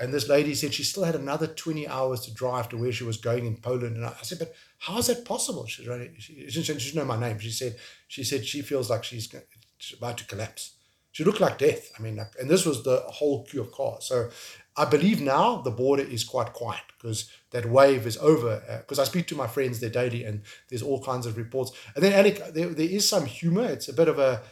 [0.00, 3.04] And this lady said she still had another 20 hours to drive to where she
[3.04, 3.96] was going in Poland.
[3.96, 4.52] And I said, but
[4.84, 5.66] how is that possible?
[5.66, 7.38] She's running, she, she, she, she know my name.
[7.38, 9.32] She said, she said she feels like she's,
[9.78, 10.74] she's about to collapse.
[11.12, 11.90] She looked like death.
[11.98, 14.04] I mean, like, and this was the whole queue of cars.
[14.04, 14.28] So
[14.76, 18.62] I believe now the border is quite quiet because that wave is over.
[18.80, 21.72] Because uh, I speak to my friends there daily, and there's all kinds of reports.
[21.94, 23.64] And then, Alec, there, there is some humor.
[23.64, 24.42] It's a bit of a,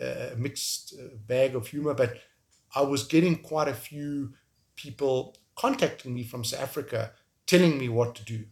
[0.00, 2.16] a mixed uh, bag of humor, but
[2.74, 4.32] I was getting quite a few
[4.74, 7.12] people contacting me from South Africa
[7.46, 8.46] telling me what to do,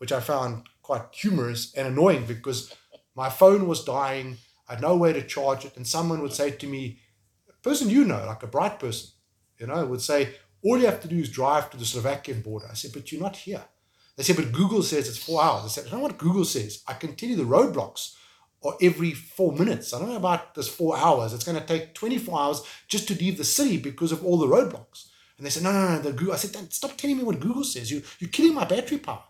[0.00, 2.74] which I found quite humorous and annoying because
[3.14, 4.38] my phone was dying.
[4.66, 7.00] I had no way to charge it, and someone would say to me,
[7.50, 9.10] a person you know, like a bright person,
[9.58, 12.66] you know, would say, all you have to do is drive to the Slovakian border.
[12.70, 13.62] I said, but you're not here.
[14.16, 15.64] They said, but Google says it's four hours.
[15.64, 16.82] I said, I don't know what Google says.
[16.86, 18.14] I can tell you the roadblocks
[18.64, 19.92] are every four minutes.
[19.92, 21.34] I don't know about this four hours.
[21.34, 24.46] It's going to take 24 hours just to leave the city because of all the
[24.46, 25.08] roadblocks.
[25.36, 26.34] And they said, no, no, no, the Google.
[26.34, 27.90] I said, stop telling me what Google says.
[27.90, 29.24] You, you're killing my battery power.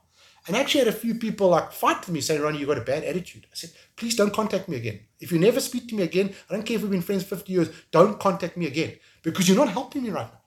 [0.47, 2.83] And actually had a few people like fight with me saying, Ronnie, you got a
[2.83, 3.47] bad attitude.
[3.53, 5.01] I said, please don't contact me again.
[5.21, 7.53] If you never speak to me again, I don't care if we've been friends 50
[7.53, 10.41] years, don't contact me again because you're not helping me right now.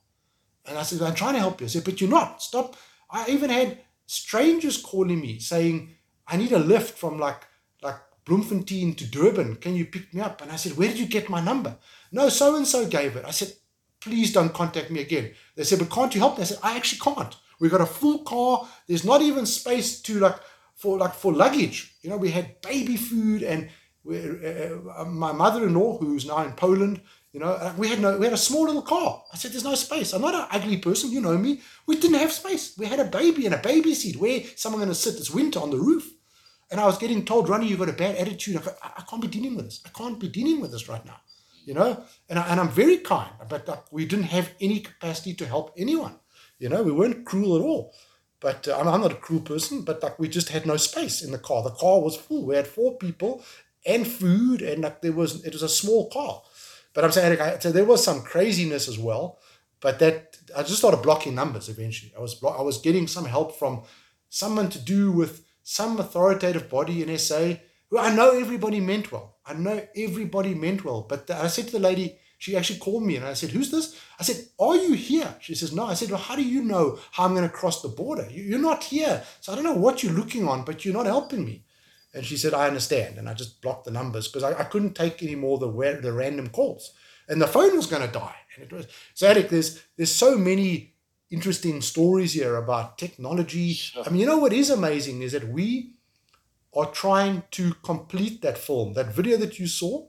[0.65, 1.65] And I said, I'm trying to help you.
[1.65, 2.41] I said, but you're not.
[2.41, 2.75] Stop.
[3.09, 5.95] I even had strangers calling me saying,
[6.27, 7.45] I need a lift from like
[7.81, 9.57] like Bloemfontein to Durban.
[9.57, 10.41] Can you pick me up?
[10.41, 11.75] And I said, Where did you get my number?
[12.11, 13.25] No, so and so gave it.
[13.25, 13.53] I said,
[13.99, 15.33] Please don't contact me again.
[15.55, 16.43] They said, But can't you help me?
[16.43, 17.35] I said, I actually can't.
[17.59, 18.67] We got a full car.
[18.87, 20.39] There's not even space to like
[20.75, 21.95] for like for luggage.
[22.01, 23.69] You know, we had baby food and
[24.09, 26.99] uh, uh, my mother-in-law, who's now in Poland,
[27.33, 29.23] you know, uh, we had no, we had a small little car.
[29.33, 30.13] I said, "There's no space.
[30.13, 31.09] I'm not an ugly person.
[31.09, 31.61] You know me.
[31.87, 32.77] We didn't have space.
[32.77, 34.17] We had a baby in a baby seat.
[34.17, 36.13] Where someone going to sit this winter on the roof?"
[36.69, 38.61] And I was getting told, "Ronnie, you've got a bad attitude.
[38.83, 39.81] I, I can't be dealing with this.
[39.83, 41.21] I can't be dealing with this right now."
[41.65, 45.47] You know, and I, and I'm very kind, but we didn't have any capacity to
[45.47, 46.19] help anyone.
[46.63, 47.93] You know, we weren't cruel at all.
[48.39, 51.21] But uh, I'm, I'm not a cruel person, but like we just had no space
[51.21, 51.61] in the car.
[51.61, 52.45] The car was full.
[52.45, 53.43] We had four people
[53.85, 56.41] and food, and like there was it was a small car.
[56.93, 59.39] But I'm saying so there was some craziness as well.
[59.81, 62.13] But that I just started blocking numbers eventually.
[62.17, 63.83] I was I was getting some help from
[64.29, 67.55] someone to do with some authoritative body in SA
[67.89, 69.35] who I know everybody meant well.
[69.45, 71.01] I know everybody meant well.
[71.01, 73.71] But the, I said to the lady, she actually called me and I said, Who's
[73.71, 73.97] this?
[74.19, 75.33] I said, Are you here?
[75.39, 75.85] She says, No.
[75.85, 78.27] I said, Well, how do you know how I'm going to cross the border?
[78.29, 79.23] You're not here.
[79.39, 81.63] So I don't know what you're looking on, but you're not helping me.
[82.13, 83.17] And she said, I understand.
[83.17, 86.11] And I just blocked the numbers because I, I couldn't take any more the, the
[86.11, 86.91] random calls.
[87.29, 88.35] And the phone was going to die.
[88.55, 90.95] And it was so Alec, there's there's so many
[91.31, 93.71] interesting stories here about technology.
[93.71, 94.03] Sure.
[94.05, 95.93] I mean, you know what is amazing is that we
[96.75, 100.07] are trying to complete that film, that video that you saw.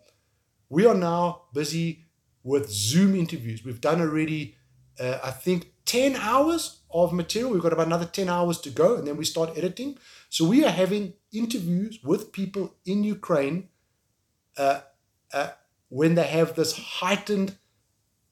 [0.69, 2.04] We are now busy
[2.45, 3.65] with Zoom interviews.
[3.65, 4.57] We've done already,
[5.01, 7.51] uh, I think, 10 hours of material.
[7.51, 9.99] We've got about another 10 hours to go, and then we start editing.
[10.29, 13.69] So we are having interviews with people in Ukraine
[14.57, 14.81] uh,
[15.33, 15.51] uh,
[15.89, 17.57] when they have this heightened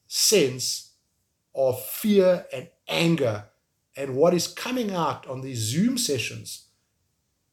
[0.07, 0.93] sense
[1.55, 3.47] of fear and anger.
[3.97, 6.69] And what is coming out on these Zoom sessions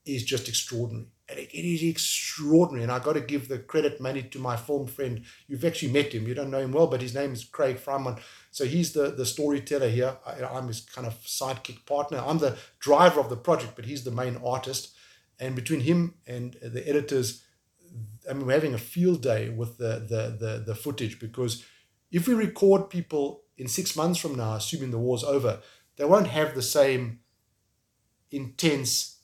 [0.06, 1.12] is just extraordinary.
[1.30, 2.84] And it, is extraordinary.
[2.84, 5.22] And I've got to give the credit money to my film friend.
[5.48, 6.28] You've actually met him.
[6.28, 8.20] You don't know him well, but his name is Craig Freimond.
[8.52, 10.18] So he's the, the storyteller here.
[10.26, 12.24] I, am his kind of sidekick partner.
[12.26, 14.96] I'm the driver of the project, but he's the main artist.
[15.40, 17.44] And between him and the editors,
[18.30, 21.64] I mean, we're having a field day with the, the, the, the footage because
[22.12, 25.60] if we record people in six months from now, assuming the war's over,
[25.98, 27.20] they won't have the same
[28.32, 29.19] intense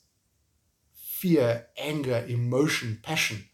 [1.25, 3.45] fear, anger, emotion, passion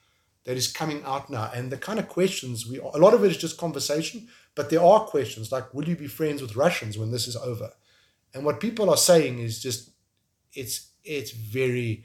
[0.43, 1.49] that is coming out now.
[1.55, 4.83] And the kind of questions we, a lot of it is just conversation, but there
[4.83, 7.71] are questions like, will you be friends with Russians when this is over?
[8.33, 9.91] And what people are saying is just,
[10.51, 12.03] it's, it's very,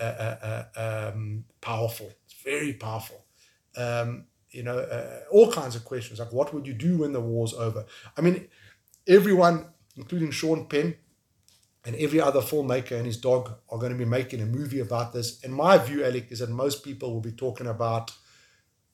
[0.00, 2.10] uh, uh, uh, um, powerful.
[2.24, 3.22] It's very powerful.
[3.76, 7.20] Um, you know, uh, all kinds of questions like what would you do when the
[7.20, 7.84] war's over?
[8.16, 8.48] I mean,
[9.06, 10.96] everyone, including Sean Penn
[11.86, 15.12] and every other filmmaker and his dog, are going to be making a movie about
[15.12, 15.42] this.
[15.44, 18.12] And my view, Alec, is that most people will be talking about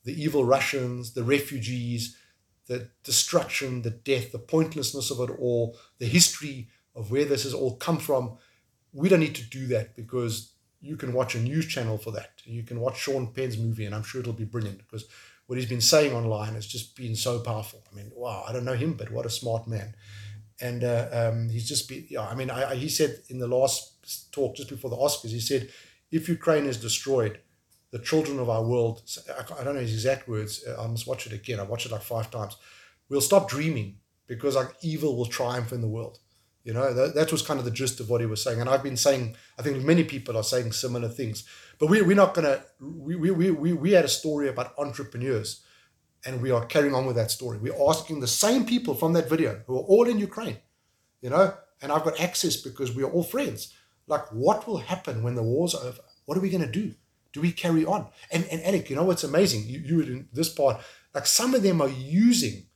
[0.03, 2.15] the evil Russians, the refugees,
[2.67, 7.53] the destruction, the death, the pointlessness of it all, the history of where this has
[7.53, 8.37] all come from.
[8.93, 12.41] We don't need to do that because you can watch a news channel for that.
[12.45, 15.05] You can watch Sean Penn's movie, and I'm sure it'll be brilliant because
[15.47, 17.83] what he's been saying online has just been so powerful.
[17.91, 19.95] I mean, wow, I don't know him, but what a smart man.
[20.63, 23.49] And uh, um, he's just been, yeah, I mean, I, I, he said in the
[23.49, 25.69] last talk just before the Oscars, he said,
[26.09, 27.39] if Ukraine is destroyed,
[27.91, 29.01] the children of our world,
[29.59, 31.59] I don't know his exact words, uh, I must watch it again.
[31.59, 32.55] I watched it like five times.
[33.09, 36.19] We'll stop dreaming because like evil will triumph in the world.
[36.63, 38.61] You know, that, that was kind of the gist of what he was saying.
[38.61, 41.43] And I've been saying, I think many people are saying similar things.
[41.77, 45.61] But we, we're not going to, we, we, we, we had a story about entrepreneurs
[46.25, 47.57] and we are carrying on with that story.
[47.57, 50.57] We're asking the same people from that video who are all in Ukraine,
[51.21, 53.73] you know, and I've got access because we are all friends.
[54.07, 55.99] Like, what will happen when the war's over?
[56.25, 56.95] What are we going to do?
[57.33, 58.07] Do we carry on?
[58.31, 59.65] And, and Alec, you know what's amazing?
[59.65, 60.81] You, you in this part,
[61.13, 62.67] like some of them are using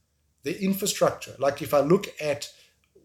[0.44, 1.36] the infrastructure.
[1.38, 2.50] Like if I look at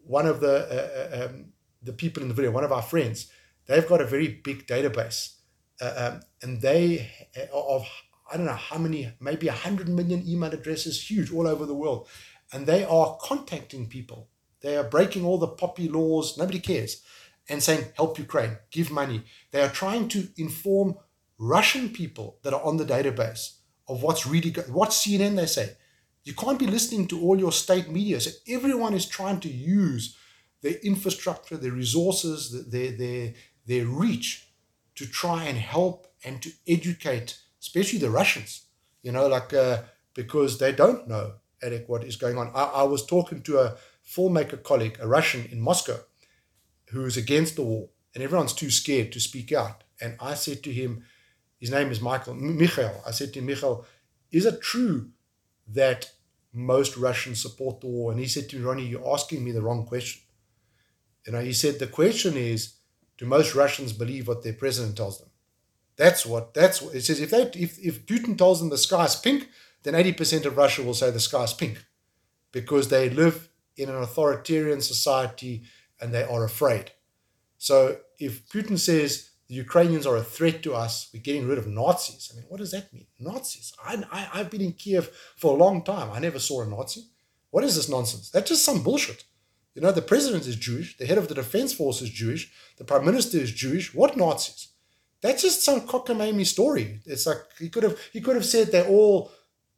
[0.05, 1.45] one of the uh, uh, um,
[1.81, 3.31] the people in the video, one of our friends,
[3.67, 5.35] they've got a very big database,
[5.81, 7.87] uh, um, and they uh, of
[8.33, 11.73] I don't know how many, maybe a hundred million email addresses, huge all over the
[11.73, 12.07] world,
[12.51, 14.29] and they are contacting people.
[14.61, 16.37] They are breaking all the POPIA laws.
[16.37, 17.03] Nobody cares,
[17.47, 19.23] and saying help Ukraine, give money.
[19.51, 20.95] They are trying to inform
[21.37, 24.73] Russian people that are on the database of what's really good.
[24.73, 25.75] What CNN they say
[26.23, 28.19] you can't be listening to all your state media.
[28.19, 30.15] So everyone is trying to use
[30.61, 33.33] their infrastructure, their resources, their, their
[33.65, 34.47] their reach
[34.95, 38.65] to try and help and to educate, especially the Russians,
[39.03, 42.51] you know, like uh, because they don't know, Alec, what is going on.
[42.53, 45.99] I, I was talking to a filmmaker colleague, a Russian in Moscow,
[46.89, 49.85] who's against the war, and everyone's too scared to speak out.
[50.01, 51.05] And I said to him,
[51.57, 53.01] his name is Michael Michael.
[53.07, 53.85] I said to him, Michael,
[54.29, 55.11] is it true
[55.69, 56.11] that
[56.51, 58.11] most Russians support the war?
[58.11, 60.21] And he said to me, Ronnie, you're asking me the wrong question.
[61.25, 62.73] You know, he said the question is,
[63.17, 65.29] do most Russians believe what their president tells them?
[65.95, 67.19] That's what that's what it says.
[67.19, 69.49] If they if, if Putin tells them the sky is pink,
[69.83, 71.83] then 80% of Russia will say the sky is pink
[72.51, 75.63] because they live in an authoritarian society
[75.99, 76.91] and they are afraid.
[77.57, 81.67] So if Putin says the Ukrainians are a threat to us, we're getting rid of
[81.67, 82.31] Nazis.
[82.31, 83.07] I mean, what does that mean?
[83.19, 83.73] Nazis.
[83.83, 86.09] I, I, I've been in Kiev for a long time.
[86.11, 87.03] I never saw a Nazi.
[87.51, 88.29] What is this nonsense?
[88.31, 89.25] That's just some bullshit.
[89.75, 92.83] You know, the president is Jewish, the head of the defense force is Jewish, the
[92.83, 93.93] prime minister is Jewish.
[93.93, 94.72] What Nazis?
[95.23, 96.99] That's just some cockamamie story.
[97.05, 99.31] It's like he could have he could have said they all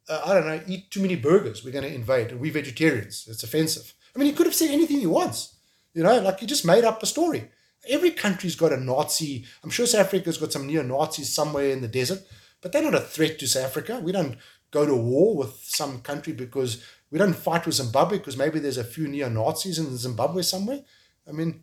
[0.08, 1.64] uh, I don't know eat too many burgers.
[1.64, 3.26] We're going to invade, we vegetarians.
[3.30, 3.94] It's offensive.
[4.14, 5.56] I mean, he could have said anything he wants.
[5.94, 7.48] You know, like he just made up a story.
[7.88, 9.44] Every country's got a Nazi.
[9.62, 12.22] I'm sure South Africa's got some neo Nazis somewhere in the desert,
[12.60, 14.00] but they're not a threat to South Africa.
[14.02, 14.36] We don't
[14.72, 18.78] go to war with some country because we don't fight with Zimbabwe because maybe there's
[18.78, 20.80] a few neo Nazis in Zimbabwe somewhere.
[21.28, 21.62] I mean,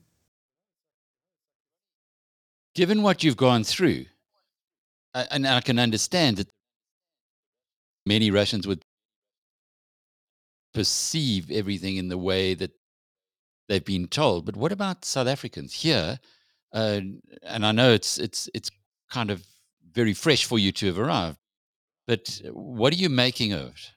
[2.75, 4.05] given what you've gone through,
[5.13, 6.49] and I can understand that
[8.05, 8.83] many Russians would
[10.73, 12.71] perceive everything in the way that
[13.69, 14.45] they've been told.
[14.45, 16.19] But what about South Africans here?
[16.73, 17.01] Uh,
[17.43, 18.71] and I know it's it's it's
[19.11, 19.45] kind of
[19.91, 21.37] very fresh for you to have arrived.
[22.07, 23.91] But what are you making of it?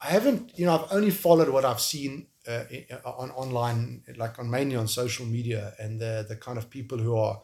[0.00, 2.64] I haven't, you know, I've only followed what I've seen uh,
[3.04, 7.16] on online, like on mainly on social media, and the the kind of people who
[7.16, 7.40] are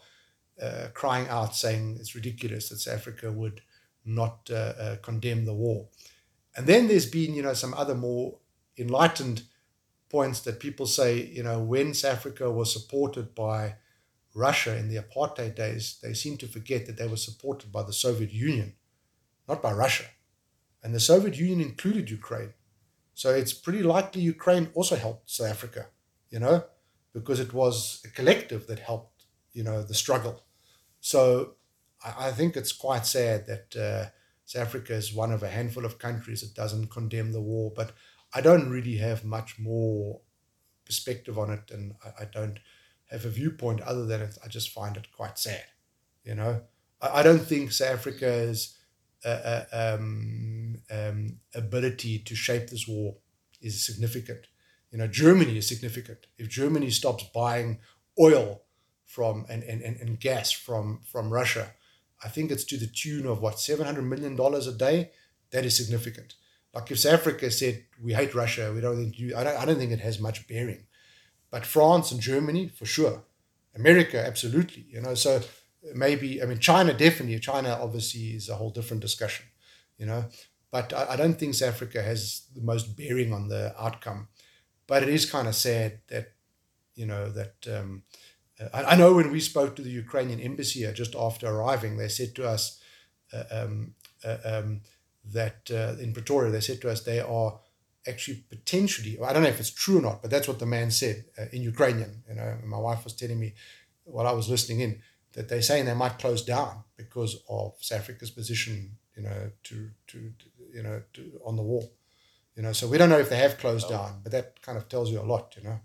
[0.60, 3.60] uh, crying out saying it's ridiculous that South Africa would
[4.04, 5.88] not uh, uh, condemn the war.
[6.56, 8.38] And then there's been, you know, some other more
[8.76, 9.42] enlightened
[10.08, 13.76] points that people say, you know, when South Africa was supported by
[14.34, 17.92] Russia in the apartheid days, they seem to forget that they were supported by the
[17.92, 18.74] Soviet Union,
[19.48, 20.04] not by Russia.
[20.82, 22.54] And the Soviet Union included Ukraine.
[23.18, 25.88] So it's pretty likely Ukraine also helped South Africa,
[26.30, 26.62] you know,
[27.12, 30.44] because it was a collective that helped, you know, the struggle.
[31.00, 31.56] So
[32.04, 34.10] I, I think it's quite sad that uh,
[34.44, 37.72] South Africa is one of a handful of countries that doesn't condemn the war.
[37.74, 37.90] But
[38.32, 40.20] I don't really have much more
[40.84, 42.60] perspective on it, and I, I don't
[43.10, 44.38] have a viewpoint other than it.
[44.44, 45.64] I just find it quite sad.
[46.22, 46.62] You know,
[47.02, 48.54] I, I don't think South Africa uh,
[49.24, 53.16] uh, um, um, ability to shape this war
[53.60, 54.46] is significant.
[54.90, 56.26] You know, Germany is significant.
[56.38, 57.78] If Germany stops buying
[58.18, 58.62] oil
[59.08, 61.72] from and, and, and, gas from, from Russia.
[62.22, 65.10] I think it's to the tune of what, $700 million a day?
[65.50, 66.34] That is significant.
[66.74, 69.78] Like if South Africa said, we hate Russia, we don't think I don't, I don't
[69.78, 70.84] think it has much bearing.
[71.50, 73.24] But France and Germany, for sure.
[73.74, 74.84] America, absolutely.
[74.90, 75.40] You know, so
[75.94, 77.38] maybe, I mean, China, definitely.
[77.38, 79.46] China, obviously, is a whole different discussion,
[79.98, 80.26] you know.
[80.70, 84.28] But I, I don't think South Africa has the most bearing on the outcome.
[84.86, 86.32] But it is kind of sad that,
[86.94, 88.02] you know, that um,
[88.60, 92.08] uh, I know when we spoke to the Ukrainian embassy here just after arriving, they
[92.08, 92.80] said to us
[93.32, 94.80] uh, um, uh, um,
[95.24, 97.60] that uh, in Pretoria, they said to us they are
[98.06, 100.90] actually potentially, I don't know if it's true or not, but that's what the man
[100.90, 102.22] said uh, in Ukrainian.
[102.28, 103.54] You know, my wife was telling me
[104.04, 108.00] while I was listening in that they're saying they might close down because of South
[108.00, 111.92] Africa's position, you know, to, to, to you know, to, on the wall.
[112.56, 113.90] You know, so we don't know if they have closed oh.
[113.90, 115.80] down, but that kind of tells you a lot, you know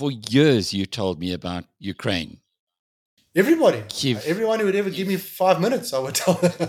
[0.00, 2.38] for years you told me about Ukraine.
[3.36, 4.24] Everybody, Kiev.
[4.26, 6.68] everyone who would ever give me five minutes, I would tell them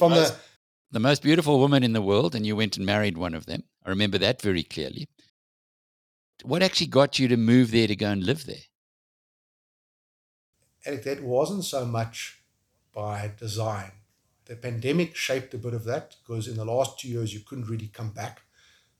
[0.00, 0.34] from the
[0.90, 3.62] the most beautiful woman in the world, and you went and married one of them.
[3.84, 5.08] I remember that very clearly.
[6.44, 8.66] What actually got you to move there to go and live there?
[10.86, 12.42] Alec, that wasn't so much
[12.92, 13.92] by design.
[14.46, 17.68] The pandemic shaped a bit of that because in the last two years you couldn't
[17.68, 18.42] really come back.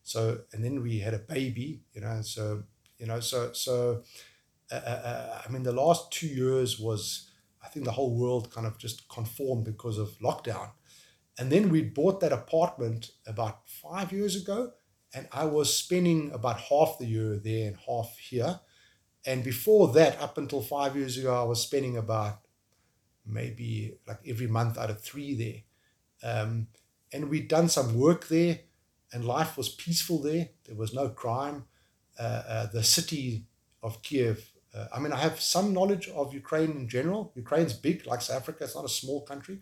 [0.03, 2.65] So, and then we had a baby, you know, so
[2.99, 4.03] you know, so so
[4.71, 7.29] uh, uh, uh, I mean, the last two years was
[7.63, 10.71] I think the whole world kind of just conformed because of lockdown,
[11.39, 14.71] and then we bought that apartment about five years ago,
[15.13, 18.61] and I was spending about half the year there and half here,
[19.25, 22.41] and before that, up until five years ago, I was spending about
[23.25, 26.33] maybe like every month out of three there.
[26.33, 26.69] Um,
[27.13, 28.61] and we'd done some work there,
[29.13, 30.49] and life was peaceful there.
[30.65, 31.65] There was no crime.
[32.19, 33.47] Uh, uh, the city
[33.83, 37.31] of Kiev Uh, I mean, I have some knowledge of Ukraine in general.
[37.37, 38.65] Ukraine's big, like South Africa.
[38.65, 39.61] It's not a small country.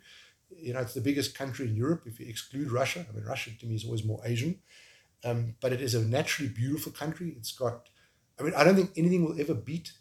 [0.67, 3.05] You know, it's the biggest country in Europe if you exclude Russia.
[3.09, 4.61] I mean, Russia to me is always more Asian.
[5.25, 7.35] Um, but it is a naturally beautiful country.
[7.37, 7.90] It's got,
[8.41, 9.93] I mean, I don't think anything will ever beat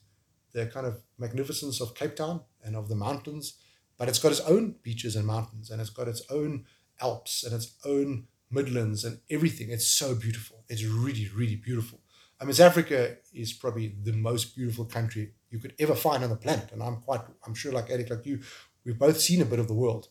[0.54, 3.56] the kind of magnificence of Cape Town and of the mountains.
[3.98, 6.66] But it's got its own beaches and mountains, and it's got its own
[7.02, 9.70] Alps and its own Midlands and everything.
[9.70, 10.64] It's so beautiful.
[10.70, 12.00] It's really, really beautiful.
[12.40, 16.30] I mean, South Africa is probably the most beautiful country you could ever find on
[16.30, 16.72] the planet.
[16.72, 18.40] And I'm quite, I'm sure, like Alec, like you,
[18.86, 20.08] we've both seen a bit of the world.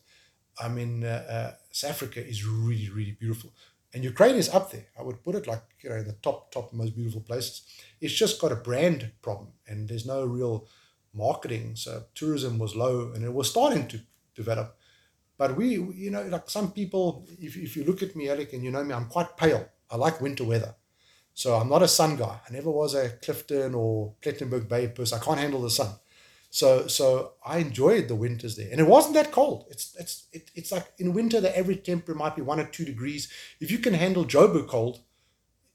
[0.61, 3.53] I mean, uh, uh, South Africa is really, really beautiful.
[3.93, 4.85] And Ukraine is up there.
[4.97, 7.63] I would put it like, you know, in the top, top most beautiful places.
[7.99, 10.67] It's just got a brand problem and there's no real
[11.13, 11.75] marketing.
[11.75, 13.99] So tourism was low and it was starting to
[14.35, 14.77] develop.
[15.37, 18.63] But we, you know, like some people, if, if you look at me, Alec, and
[18.63, 19.67] you know me, I'm quite pale.
[19.89, 20.75] I like winter weather.
[21.33, 22.39] So I'm not a sun guy.
[22.47, 25.17] I never was a Clifton or Plettenberg Bay person.
[25.19, 25.91] I can't handle the sun.
[26.51, 29.65] So so I enjoyed the winters there, and it wasn't that cold.
[29.69, 32.85] It's it's it, it's like in winter the average temperature might be one or two
[32.85, 33.31] degrees.
[33.59, 34.99] If you can handle Joburg cold,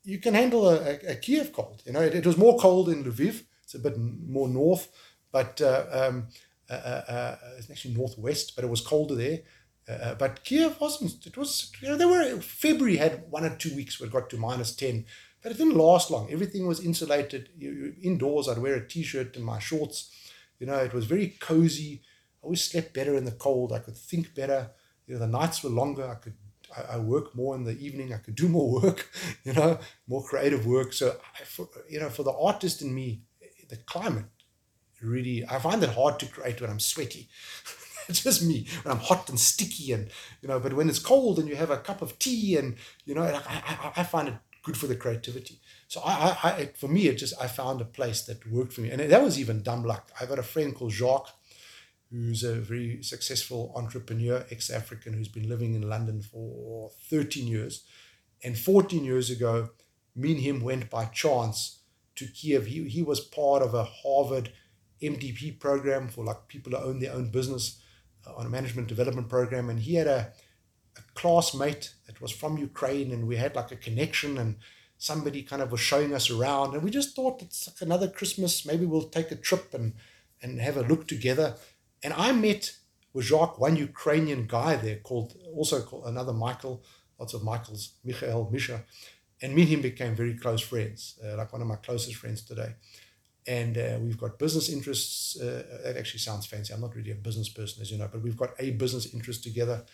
[0.02, 1.82] you can handle a, a, a Kiev cold.
[1.86, 3.44] You know, it, it, was more cold in Lviv.
[3.62, 4.88] It's a bit more north,
[5.30, 6.28] but uh, um,
[6.68, 9.40] uh, uh, uh it's actually northwest, but it was colder there.
[9.88, 11.24] Uh, uh, but Kiev wasn't.
[11.24, 14.28] It was you know there were February had one or two weeks where it got
[14.30, 15.04] to minus ten
[15.44, 16.32] but it didn't last long.
[16.32, 17.50] Everything was insulated.
[17.56, 20.10] You, you, indoors, I'd wear a t-shirt and my shorts.
[20.58, 22.02] You know, it was very cozy.
[22.42, 23.72] I always slept better in the cold.
[23.72, 24.70] I could think better.
[25.06, 26.08] You know, the nights were longer.
[26.08, 26.34] I could
[26.76, 28.12] I, I work more in the evening.
[28.12, 29.10] I could do more work.
[29.44, 29.78] You know,
[30.08, 30.92] more creative work.
[30.94, 33.22] So, I, for, you know, for the artist in me,
[33.68, 34.24] the climate
[35.02, 37.28] really I find it hard to create when I'm sweaty.
[38.08, 40.08] it's just me when I'm hot and sticky and
[40.40, 40.60] you know.
[40.60, 43.40] But when it's cold and you have a cup of tea and you know, I,
[43.48, 45.60] I, I find it good for the creativity.
[45.94, 48.80] So I, I, I, for me, it just I found a place that worked for
[48.80, 50.10] me, and that was even dumb luck.
[50.20, 51.32] I got a friend called Jacques,
[52.10, 57.84] who's a very successful entrepreneur, ex-African, who's been living in London for 13 years,
[58.42, 59.70] and 14 years ago,
[60.16, 61.78] me and him went by chance
[62.16, 62.66] to Kiev.
[62.66, 64.50] He he was part of a Harvard
[65.00, 67.80] MDP program for like people who own their own business
[68.26, 70.32] uh, on a management development program, and he had a
[70.96, 74.56] a classmate that was from Ukraine, and we had like a connection, and
[74.98, 78.64] somebody kind of was showing us around, and we just thought it's like another Christmas.
[78.66, 79.94] Maybe we'll take a trip and
[80.42, 81.56] and have a look together.
[82.02, 82.76] And I met
[83.12, 86.82] with Jacques one Ukrainian guy there called also called another Michael,
[87.18, 88.84] lots of Michaels, Michael Misha,
[89.40, 92.42] and me and him became very close friends, uh, like one of my closest friends
[92.42, 92.74] today.
[93.46, 95.38] And uh, we've got business interests.
[95.38, 96.72] Uh, that actually sounds fancy.
[96.72, 99.42] I'm not really a business person, as you know, but we've got a business interest
[99.44, 99.84] together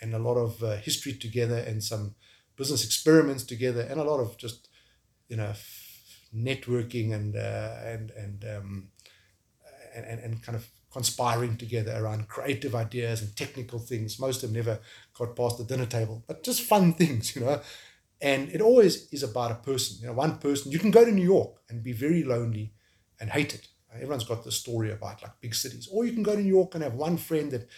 [0.00, 2.14] and a lot of uh, history together and some
[2.56, 4.68] business experiments together and a lot of just
[5.28, 5.52] you know
[6.34, 8.88] networking and uh, and and, um,
[9.94, 14.20] and and kind of conspiring together around creative ideas and technical things.
[14.20, 14.78] Most of them never
[15.18, 17.60] got past the dinner table, but just fun things, you know.
[18.20, 20.70] And it always is about a person, you know, one person.
[20.70, 22.72] You can go to New York and be very lonely
[23.20, 23.66] and hate it.
[23.92, 26.74] Everyone's got the story about like big cities, or you can go to New York
[26.74, 27.68] and have one friend that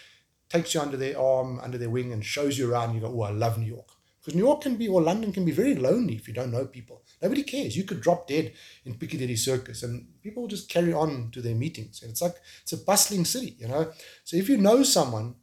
[0.49, 2.89] takes you under their arm, under their wing, and shows you around.
[2.89, 3.96] And you go, oh, I love New York.
[4.27, 6.65] Because New York can be, or London can be very lonely if you don't know
[6.65, 7.05] people.
[7.21, 7.77] Nobody cares.
[7.77, 8.51] You could drop dead
[8.83, 12.01] in Piccadilly Circus and people will just carry on to their meetings.
[12.01, 13.93] And it's like, it's a bustling city, you know?
[14.25, 15.35] So if you know someone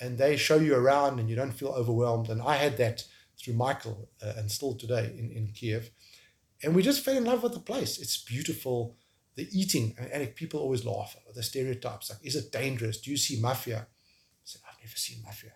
[0.00, 3.04] and they show you around and you don't feel overwhelmed, and I had that
[3.38, 5.90] through Michael uh, and still today in, in Kiev,
[6.60, 8.00] and we just fell in love with the place.
[8.00, 8.96] It's beautiful.
[9.36, 13.00] The eating, and people always laugh at the stereotypes like, is it dangerous?
[13.00, 13.78] Do you see mafia?
[13.78, 15.52] I said, I've never seen mafia.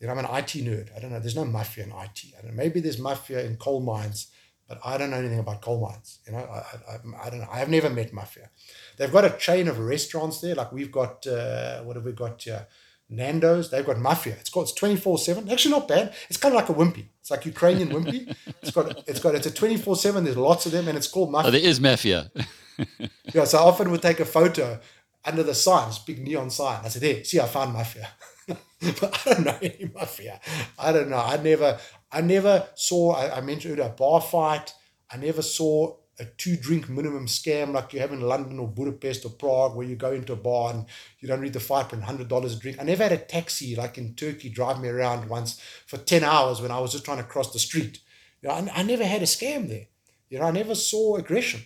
[0.00, 0.94] You know, I'm an IT nerd.
[0.96, 1.20] I don't know.
[1.20, 2.24] There's no mafia in IT.
[2.38, 2.56] I don't know.
[2.56, 4.28] Maybe there's mafia in coal mines,
[4.68, 6.18] but I don't know anything about coal mines.
[6.26, 7.48] You know, I, I, I don't know.
[7.50, 8.50] I have never met mafia.
[8.98, 10.54] They've got a chain of restaurants there.
[10.54, 12.66] Like we've got, uh, what have we got here?
[13.08, 14.34] Nando's, they've got mafia.
[14.40, 15.50] It's called it's 24-7.
[15.50, 16.14] Actually not bad.
[16.28, 17.06] It's kind of like a wimpy.
[17.20, 18.34] It's like Ukrainian wimpy.
[18.62, 20.24] It's got it's got it's a 24-7.
[20.24, 21.48] There's lots of them and it's called mafia.
[21.48, 22.32] Oh, there is mafia.
[23.32, 24.80] yeah, so I often would take a photo
[25.24, 26.80] under the sign, this big neon sign.
[26.84, 28.08] I said, Hey, see, I found mafia.
[28.46, 30.40] but I don't know any mafia.
[30.78, 31.18] I don't know.
[31.18, 31.78] I never,
[32.12, 34.72] I never saw, I, I mentioned a bar fight.
[35.10, 39.24] I never saw a two drink minimum scam like you have in London or Budapest
[39.24, 40.86] or Prague, where you go into a bar and
[41.20, 42.78] you don't read the fine print, hundred dollars a drink.
[42.80, 46.60] I never had a taxi like in Turkey drive me around once for ten hours
[46.62, 48.00] when I was just trying to cross the street.
[48.40, 49.88] You know, I, I never had a scam there.
[50.30, 51.60] You know, I never saw aggression.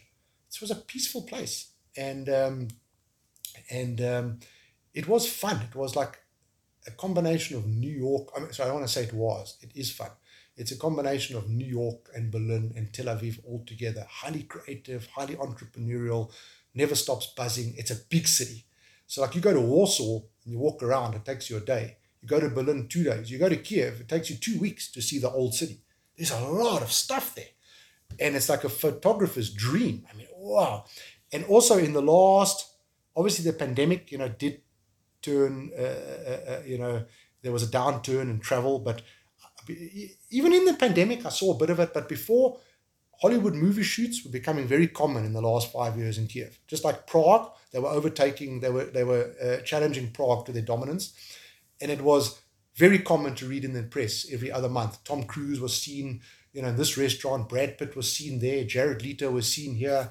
[0.49, 2.69] This was a peaceful place, and um,
[3.71, 4.41] and um,
[4.95, 5.61] it was fun.
[5.71, 6.20] It was like
[6.91, 8.29] a combination of New York.
[8.37, 9.57] I mean, so I want to say it was.
[9.63, 10.11] It is fun.
[10.57, 14.07] It's a combination of New York and Berlin and Tel Aviv all together.
[14.09, 16.31] Highly creative, highly entrepreneurial,
[16.75, 17.75] never stops buzzing.
[17.77, 18.65] It's a big city.
[19.07, 21.97] So, like you go to Warsaw and you walk around, it takes you a day.
[22.21, 23.31] You go to Berlin, two days.
[23.31, 25.81] You go to Kiev, it takes you two weeks to see the old city.
[26.17, 27.53] There's a lot of stuff there.
[28.19, 30.05] And it's like a photographer's dream.
[30.13, 30.85] I mean, wow.
[31.33, 32.75] And also in the last,
[33.17, 34.61] obviously the pandemic, you know, did
[35.23, 37.05] turn, uh, uh, uh, you know,
[37.43, 38.79] there was a downturn in travel.
[38.79, 39.03] But
[40.31, 41.95] even in the pandemic, I saw a bit of it.
[41.95, 42.59] But before,
[43.21, 46.59] Hollywood movie shoots were becoming very common in the last five years in Kiev.
[46.67, 50.63] Just like Prague, they were overtaking, they were they were uh, challenging Prague to their
[50.63, 51.13] dominance,
[51.81, 52.41] and it was
[52.77, 55.05] very common to read in the press every other month.
[55.05, 57.49] Tom Cruise was seen, you know, in this restaurant.
[57.49, 58.65] Brad Pitt was seen there.
[58.65, 60.11] Jared Leto was seen here.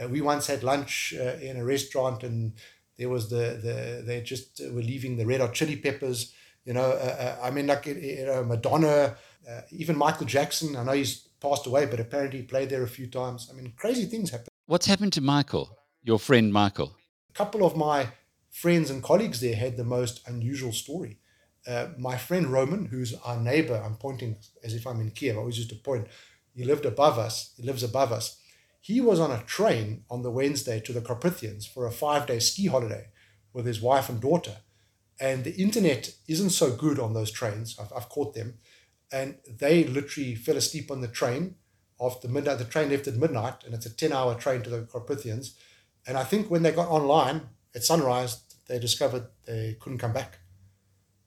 [0.00, 2.52] Uh, we once had lunch uh, in a restaurant, and
[3.00, 6.34] there was the the they just were leaving the Red Hot Chili Peppers.
[6.66, 9.16] You know, uh, uh I mean, like you know, Madonna,
[9.50, 10.76] uh, even Michael Jackson.
[10.76, 13.48] I know he's passed away, but apparently he played there a few times.
[13.50, 14.48] I mean, crazy things happen.
[14.66, 16.94] What's happened to Michael, your friend Michael?
[17.30, 18.08] A couple of my
[18.50, 21.18] friends and colleagues there had the most unusual story.
[21.66, 25.38] Uh, my friend Roman, who's our neighbor, I'm pointing as if I'm in Kiev, I
[25.38, 26.06] always used to point,
[26.54, 28.39] he lived above us, he lives above us.
[28.80, 32.38] He was on a train on the Wednesday to the Carpathians for a five day
[32.38, 33.08] ski holiday
[33.52, 34.56] with his wife and daughter.
[35.20, 37.76] And the internet isn't so good on those trains.
[37.78, 38.54] I've, I've caught them
[39.12, 41.56] and they literally fell asleep on the train
[42.00, 42.58] after midnight.
[42.58, 45.56] The train left at midnight, and it's a 10 hour train to the Carpathians.
[46.06, 47.42] And I think when they got online
[47.74, 50.38] at sunrise, they discovered they couldn't come back.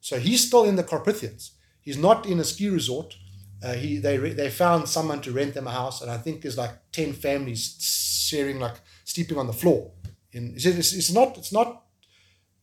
[0.00, 1.52] So he's still in the Carpathians.
[1.80, 3.16] He's not in a ski resort.
[3.64, 6.58] Uh, he they they found someone to rent them a house, and I think there's
[6.58, 9.90] like ten families sharing like sleeping on the floor.
[10.32, 11.84] In he says it's, it's not it's not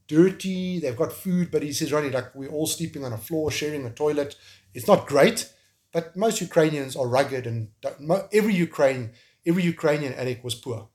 [0.07, 0.79] dirty.
[0.79, 3.83] They've got food, but he says really like we're all sleeping on a floor, sharing
[3.85, 4.35] a toilet.
[4.75, 5.51] It's not great,
[5.91, 7.69] but most Ukrainians are rugged, and
[8.31, 9.11] every Ukraine,
[9.43, 10.89] every Ukrainian addict was poor.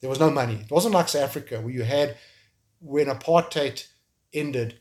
[0.00, 0.56] There was no money.
[0.66, 2.18] It wasn't like South Africa where you had
[2.80, 3.86] when apartheid
[4.34, 4.80] ended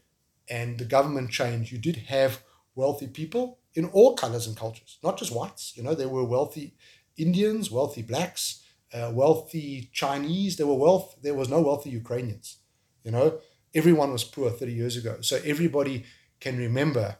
[0.49, 1.71] and the government changed.
[1.71, 2.41] You did have
[2.75, 5.73] wealthy people in all colors and cultures, not just whites.
[5.75, 6.75] You know, there were wealthy
[7.17, 8.63] Indians, wealthy blacks,
[8.93, 10.55] uh, wealthy Chinese.
[10.55, 11.17] There were wealth.
[11.21, 12.57] There was no wealthy Ukrainians.
[13.03, 13.39] You know,
[13.73, 15.17] everyone was poor 30 years ago.
[15.21, 16.05] So everybody
[16.39, 17.17] can remember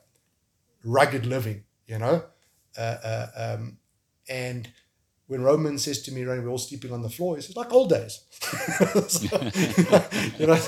[0.83, 2.23] rugged living, you know.
[2.77, 3.77] Uh, uh, um,
[4.27, 4.69] and
[5.27, 7.73] when Roman says to me, Ray, we're all sleeping on the floor, he says, like
[7.73, 8.21] old days.
[9.07, 9.41] so,
[10.37, 10.59] you know,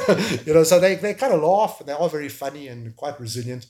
[0.45, 3.19] you know, so they, they kind of laugh and they are very funny and quite
[3.19, 3.67] resilient.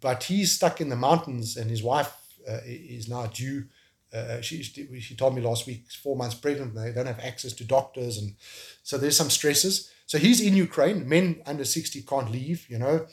[0.00, 2.14] But he's stuck in the mountains and his wife
[2.48, 3.64] uh, is now due.
[4.12, 7.64] Uh, she, she told me last week, four months pregnant, they don't have access to
[7.64, 8.16] doctors.
[8.18, 8.34] And
[8.82, 9.90] so there's some stresses.
[10.06, 11.08] So he's in Ukraine.
[11.08, 13.06] Men under 60 can't leave, you know.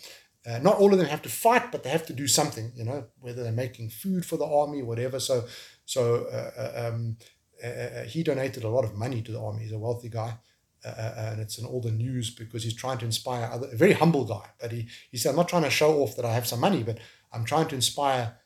[0.47, 2.83] Uh, not all of them have to fight, but they have to do something, you
[2.83, 5.19] know, whether they're making food for the army, whatever.
[5.19, 5.45] So,
[5.85, 7.17] so uh, uh um,
[7.63, 9.63] uh, uh, he donated a lot of money to the army.
[9.63, 10.37] He's a wealthy guy,
[10.85, 13.67] Uh, uh, uh, and it's in all the news because he's trying to inspire other.
[13.71, 16.25] A very humble guy, but he he said, "I'm not trying to show off that
[16.25, 16.99] I have some money, but
[17.33, 18.37] I'm trying to inspire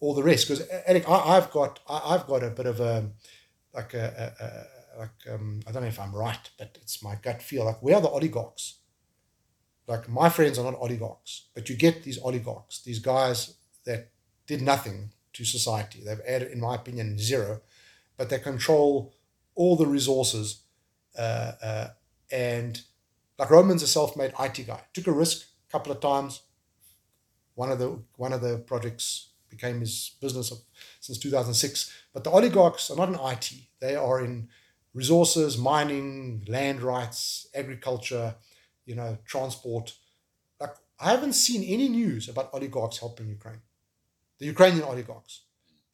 [0.00, 3.10] all the rest." Because Alec, I, have got I, have got a bit of a
[3.74, 7.16] like a, a, a like um, I don't know if I'm right, but it's my
[7.16, 7.64] gut feel.
[7.64, 8.78] Like we are the oligarchs
[9.88, 13.54] like my friends are not oligarchs, but you get these oligarchs, these guys
[13.86, 14.10] that
[14.46, 16.02] did nothing to society.
[16.04, 17.62] They've added, in my opinion, zero,
[18.18, 19.14] but they control
[19.54, 20.62] all the resources.
[21.16, 21.88] Uh, uh,
[22.30, 22.82] and
[23.38, 26.42] like Roman's a self-made IT guy, took a risk a couple of times.
[27.54, 30.58] One of the one of the projects became his business of,
[31.00, 31.92] since 2006.
[32.12, 34.48] But the oligarchs are not in IT; they are in
[34.94, 38.34] resources, mining, land rights, agriculture
[38.88, 39.94] you know, transport.
[40.58, 43.60] Like I haven't seen any news about oligarchs helping Ukraine,
[44.38, 45.42] the Ukrainian oligarchs.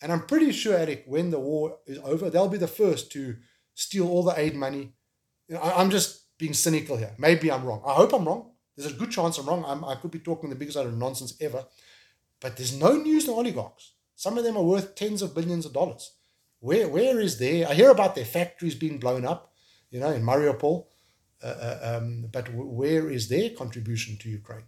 [0.00, 3.36] And I'm pretty sure, Alec, when the war is over, they'll be the first to
[3.74, 4.92] steal all the aid money.
[5.48, 7.14] You know, I, am just being cynical here.
[7.18, 7.82] Maybe I'm wrong.
[7.86, 8.50] I hope I'm wrong.
[8.76, 9.64] There's a good chance I'm wrong.
[9.66, 11.64] I'm, I could be talking the biggest out of nonsense ever.
[12.40, 13.92] But there's no news on oligarchs.
[14.16, 16.12] Some of them are worth tens of billions of dollars.
[16.60, 17.68] Where where is there?
[17.68, 19.52] I hear about their factories being blown up,
[19.90, 20.86] you know, in Mariupol.
[21.42, 24.64] Uh, uh, um, but w- where is their contribution to Ukraine?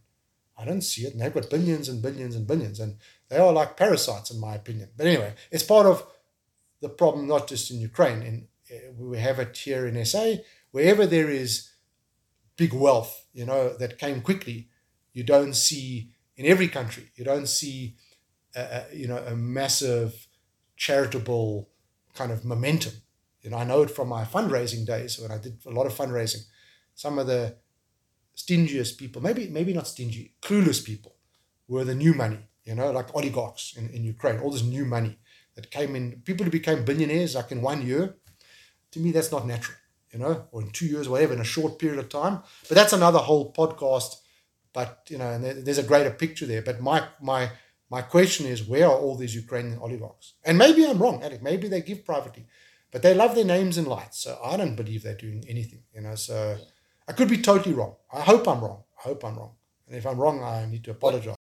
[0.59, 1.13] I don't see it.
[1.13, 2.97] And they've got billions and billions and billions, and
[3.29, 4.91] they are like parasites, in my opinion.
[4.97, 6.07] But anyway, it's part of
[6.83, 8.23] the problem, not just in Ukraine.
[8.23, 10.35] In uh, we have it here in SA.
[10.77, 11.71] Wherever there is
[12.59, 14.69] big wealth, you know, that came quickly,
[15.15, 17.05] you don't see in every country.
[17.15, 17.97] You don't see,
[18.55, 20.27] uh, you know, a massive
[20.77, 21.71] charitable
[22.13, 22.93] kind of momentum.
[23.41, 25.95] You know, I know it from my fundraising days when I did a lot of
[25.95, 26.45] fundraising
[26.95, 27.57] some of the
[28.37, 31.15] stingiest people, maybe maybe not stingy, clueless people,
[31.69, 35.17] were the new money, you know, like oligarchs in, in Ukraine, all this new money
[35.55, 38.17] that came in, people who became billionaires like in one year.
[38.91, 39.79] To me, that's not natural.
[40.13, 42.43] You know, or in two years, whatever, in a short period of time.
[42.69, 44.17] But that's another whole podcast.
[44.73, 46.63] But you know, and there's a greater picture there.
[46.63, 47.51] But my my
[47.91, 50.35] my question is, where are all these Ukrainian oligarchs?
[50.45, 51.43] And maybe I'm wrong, Alec.
[51.43, 52.47] Maybe they give privately,
[52.91, 54.19] but they love their names and lights.
[54.21, 55.83] So I don't believe they're doing anything.
[55.95, 56.57] You know, so
[57.09, 57.95] I could be totally wrong.
[58.13, 58.83] I hope I'm wrong.
[58.99, 59.55] I hope I'm wrong.
[59.87, 61.37] And if I'm wrong, I need to apologize.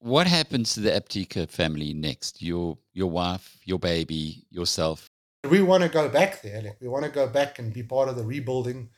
[0.00, 2.42] What happens to the Apteker family next?
[2.42, 5.08] Your your wife, your baby, yourself.
[5.46, 6.58] We want to go back there.
[6.58, 6.76] Alec.
[6.80, 8.90] We want to go back and be part of the rebuilding.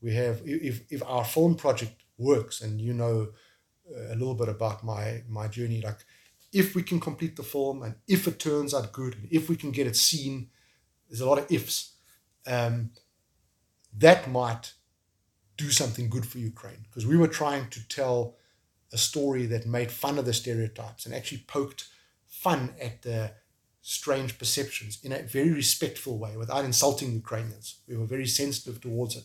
[0.00, 3.28] We have if if our film project works, and you know
[3.90, 5.98] uh, a little bit about my my journey, like
[6.52, 9.56] if we can complete the film and if it turns out good and if we
[9.56, 10.48] can get it seen,
[11.08, 11.92] there's a lot of ifs.
[12.46, 12.92] Um,
[13.98, 14.72] that might
[15.56, 18.36] do something good for Ukraine because we were trying to tell
[18.92, 21.88] a story that made fun of the stereotypes and actually poked
[22.26, 23.32] fun at the
[23.88, 27.76] strange perceptions in a very respectful way without insulting Ukrainians.
[27.86, 29.24] We were very sensitive towards it.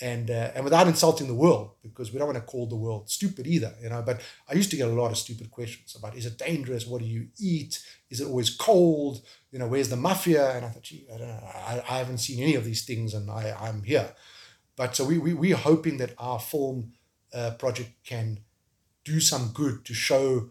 [0.00, 3.08] And uh, and without insulting the world because we don't want to call the world
[3.08, 4.20] stupid either you know but
[4.50, 6.84] i used to get a lot of stupid questions about is it dangerous?
[6.84, 7.72] What do you eat?
[8.10, 9.24] Is it always cold?
[9.52, 10.44] You know where's the mafia?
[10.54, 13.14] And i thought gee i don't know i, I haven't seen any of these things
[13.14, 14.08] and i i'm here.
[14.74, 16.76] But so we, we we're hoping that our film
[17.32, 18.40] uh, project can
[19.04, 20.50] do some good to show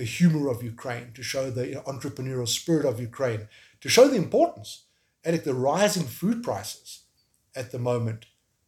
[0.00, 3.42] the humor of ukraine to show the you know, entrepreneurial spirit of ukraine
[3.82, 4.70] to show the importance
[5.24, 6.88] and the rising food prices
[7.54, 8.24] at the moment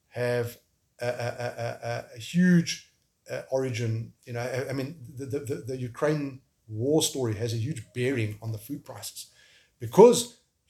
[0.08, 0.58] have
[1.00, 2.92] a, a, a, a huge
[3.30, 4.12] uh, origin.
[4.26, 8.36] You know, I, I mean, the, the, the Ukraine war story has a huge bearing
[8.42, 9.28] on the food prices
[9.78, 10.18] because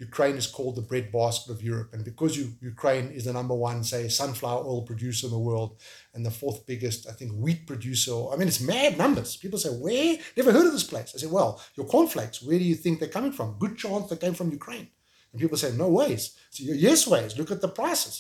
[0.09, 3.79] Ukraine is called the breadbasket of Europe, and because you, Ukraine is the number one,
[3.85, 5.71] say, sunflower oil producer in the world,
[6.15, 8.17] and the fourth biggest, I think, wheat producer.
[8.31, 9.31] I mean, it's mad numbers.
[9.45, 10.19] People say, "Where?
[10.37, 12.43] Never heard of this place." I say, "Well, your cornflakes.
[12.43, 13.59] Where do you think they're coming from?
[13.65, 14.89] Good chance they came from Ukraine."
[15.31, 16.23] And people say, "No ways."
[16.55, 17.39] So yes ways.
[17.39, 18.17] Look at the prices.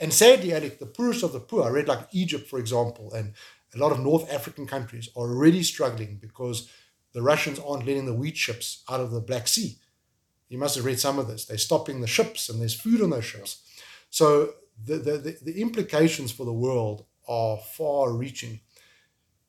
[0.00, 3.26] And sadly, Alec, the poorest of the poor, I read like Egypt, for example, and
[3.74, 6.58] a lot of North African countries are already struggling because
[7.14, 9.70] the Russians aren't letting the wheat ships out of the Black Sea.
[10.48, 11.44] You must have read some of this.
[11.44, 13.62] They're stopping the ships and there's food on those ships.
[14.10, 18.60] So the, the, the, the implications for the world are far reaching.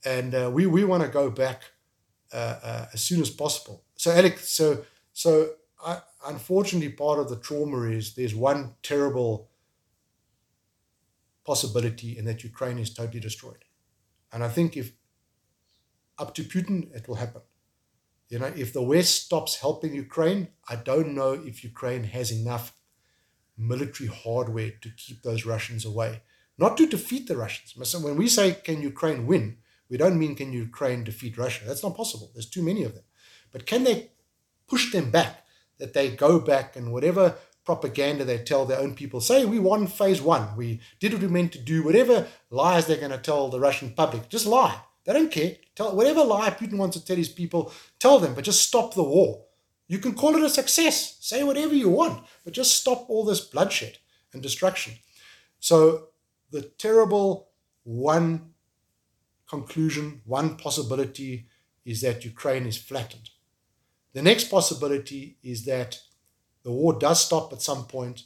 [0.06, 1.64] And uh, we, we want to go back
[2.34, 3.84] uh, uh, as soon as possible.
[3.96, 5.52] So, Alec, so, so
[5.86, 9.50] I, unfortunately, part of the trauma is there's one terrible
[11.46, 13.64] possibility and that Ukraine is totally destroyed.
[14.32, 14.94] And I think if
[16.18, 17.42] up to Putin, it will happen.
[18.30, 22.74] You know, if the West stops helping Ukraine, I don't know if Ukraine has enough
[23.58, 26.22] military hardware to keep those Russians away.
[26.58, 27.76] Not to defeat the Russians.
[28.04, 29.58] When we say, can Ukraine win,
[29.90, 31.64] we don't mean, can Ukraine defeat Russia?
[31.66, 32.32] That's not possible.
[32.34, 33.04] There's too many of them.
[33.52, 34.12] But can they
[34.68, 35.46] push them back?
[35.80, 39.22] That they go back and whatever propaganda they tell their own people.
[39.22, 42.98] Say we won phase one, we did what we meant to do, whatever lies they're
[42.98, 44.82] going to tell the Russian public, just lie.
[45.10, 45.56] They don't care.
[45.74, 49.02] Tell whatever lie Putin wants to tell his people, tell them, but just stop the
[49.02, 49.44] war.
[49.88, 51.18] You can call it a success.
[51.20, 53.98] Say whatever you want, but just stop all this bloodshed
[54.34, 54.94] and destruction.
[55.60, 56.10] So
[56.52, 57.50] the terrible
[57.86, 58.54] one
[59.50, 61.48] conclusion, one possibility
[61.86, 63.32] is that Ukraine is flattened.
[64.14, 66.02] The next possibility is that
[66.62, 68.26] the war does stop at some point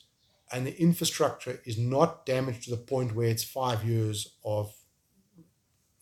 [0.52, 4.76] and the infrastructure is not damaged to the point where it's five years of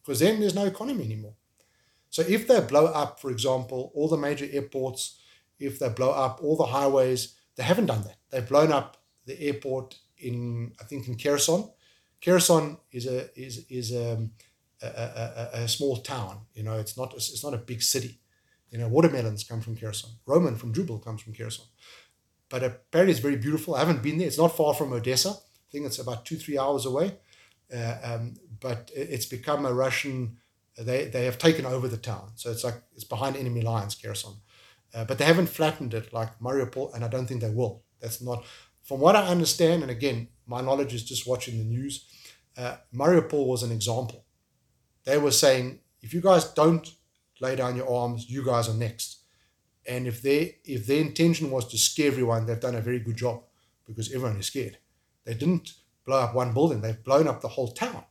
[0.01, 1.35] because then there's no economy anymore
[2.09, 5.19] so if they blow up for example all the major airports
[5.59, 9.39] if they blow up all the highways they haven't done that they've blown up the
[9.41, 11.69] airport in i think in kherson
[12.23, 14.31] kherson is a is is um,
[14.81, 18.19] a, a, a, a small town you know it's not it's not a big city
[18.71, 21.65] you know watermelons come from kherson roman from Jubal comes from kherson
[22.51, 23.75] but apparently it's very beautiful.
[23.75, 24.27] I haven't been there.
[24.27, 25.29] It's not far from Odessa.
[25.29, 27.17] I think it's about two, three hours away.
[27.73, 30.37] Uh, um, but it's become a Russian,
[30.77, 32.31] they, they have taken over the town.
[32.35, 34.33] So it's like, it's behind enemy lines, Kherson.
[34.93, 37.83] Uh, but they haven't flattened it like Mariupol, and I don't think they will.
[38.01, 38.43] That's not,
[38.83, 42.05] from what I understand, and again, my knowledge is just watching the news,
[42.57, 44.25] uh, Mariupol was an example.
[45.05, 46.87] They were saying, if you guys don't
[47.39, 49.19] lay down your arms, you guys are next.
[49.87, 53.15] And if they if their intention was to scare everyone, they've done a very good
[53.15, 53.43] job
[53.87, 54.77] because everyone is scared.
[55.25, 55.73] They didn't
[56.05, 58.03] blow up one building; they've blown up the whole town.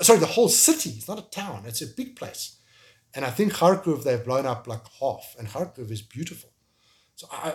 [0.00, 0.90] Sorry, the whole city.
[0.90, 2.58] It's not a town; it's a big place.
[3.14, 6.52] And I think Kharkov they've blown up like half, and Kharkov is beautiful.
[7.14, 7.54] So I,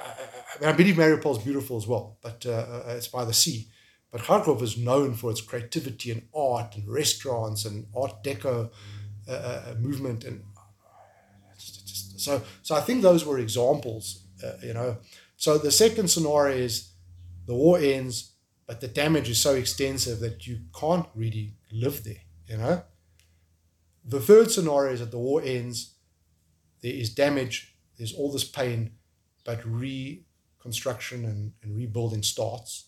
[0.64, 3.68] I, I, believe Mariupol is beautiful as well, but uh, uh, it's by the sea.
[4.12, 8.72] But Kharkov is known for its creativity and art and restaurants and Art Deco
[9.28, 10.44] uh, uh movement and
[12.22, 14.98] so, so I think those were examples, uh, you know.
[15.38, 16.92] So the second scenario is
[17.48, 18.34] the war ends,
[18.72, 22.82] but the damage is so extensive that you can't really live there, you know?
[24.06, 25.96] The third scenario is that the war ends,
[26.82, 28.92] there is damage, there's all this pain,
[29.44, 32.86] but reconstruction and, and rebuilding starts.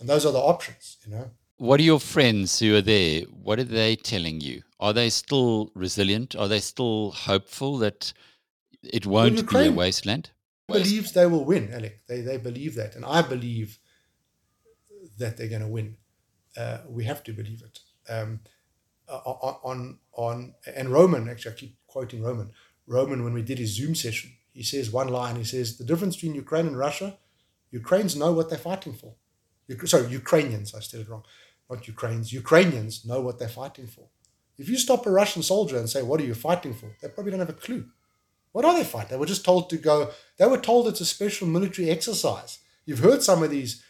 [0.00, 1.30] And those are the options, you know?
[1.58, 3.24] What are your friends who are there?
[3.24, 4.62] What are they telling you?
[4.80, 6.34] Are they still resilient?
[6.34, 8.14] Are they still hopeful that
[8.82, 10.30] it won't well, be a wasteland?
[10.68, 12.00] Believes they will win, Alec.
[12.08, 13.78] They they believe that, and I believe
[15.22, 15.96] that they're going to win.
[16.56, 17.76] Uh, we have to believe it.
[18.08, 18.40] Um,
[19.08, 22.50] on on and Roman actually, I keep quoting Roman.
[22.86, 25.36] Roman, when we did his Zoom session, he says one line.
[25.36, 27.18] He says the difference between Ukraine and Russia,
[27.70, 29.14] Ukrainians know what they're fighting for.
[29.86, 30.74] Sorry, Ukrainians.
[30.74, 31.24] I said it wrong.
[31.70, 32.32] Not Ukrainians.
[32.32, 34.06] Ukrainians know what they're fighting for.
[34.58, 37.32] If you stop a Russian soldier and say, "What are you fighting for?" They probably
[37.32, 37.84] don't have a clue.
[38.52, 39.10] What are they fighting?
[39.10, 40.10] They were just told to go.
[40.36, 42.58] They were told it's a special military exercise.
[42.84, 43.82] You've heard some of these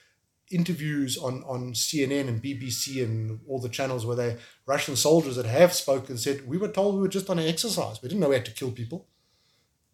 [0.53, 4.37] interviews on, on CNN and BBC and all the channels where they
[4.67, 8.03] Russian soldiers that have spoken said, We were told we were just on an exercise.
[8.03, 9.09] We didn't know we had to kill people.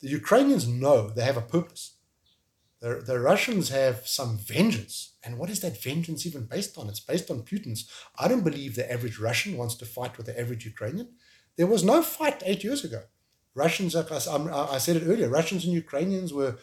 [0.00, 1.94] The Ukrainians know they have a purpose.
[2.80, 5.14] The, the Russians have some vengeance.
[5.24, 6.88] And what is that vengeance even based on?
[6.88, 7.90] It's based on Putin's.
[8.18, 11.08] I don't believe the average Russian wants to fight with the average Ukrainian.
[11.56, 13.02] There was no fight eight years ago.
[13.54, 14.04] Russians, I,
[14.72, 16.56] I said it earlier, Russians and Ukrainians were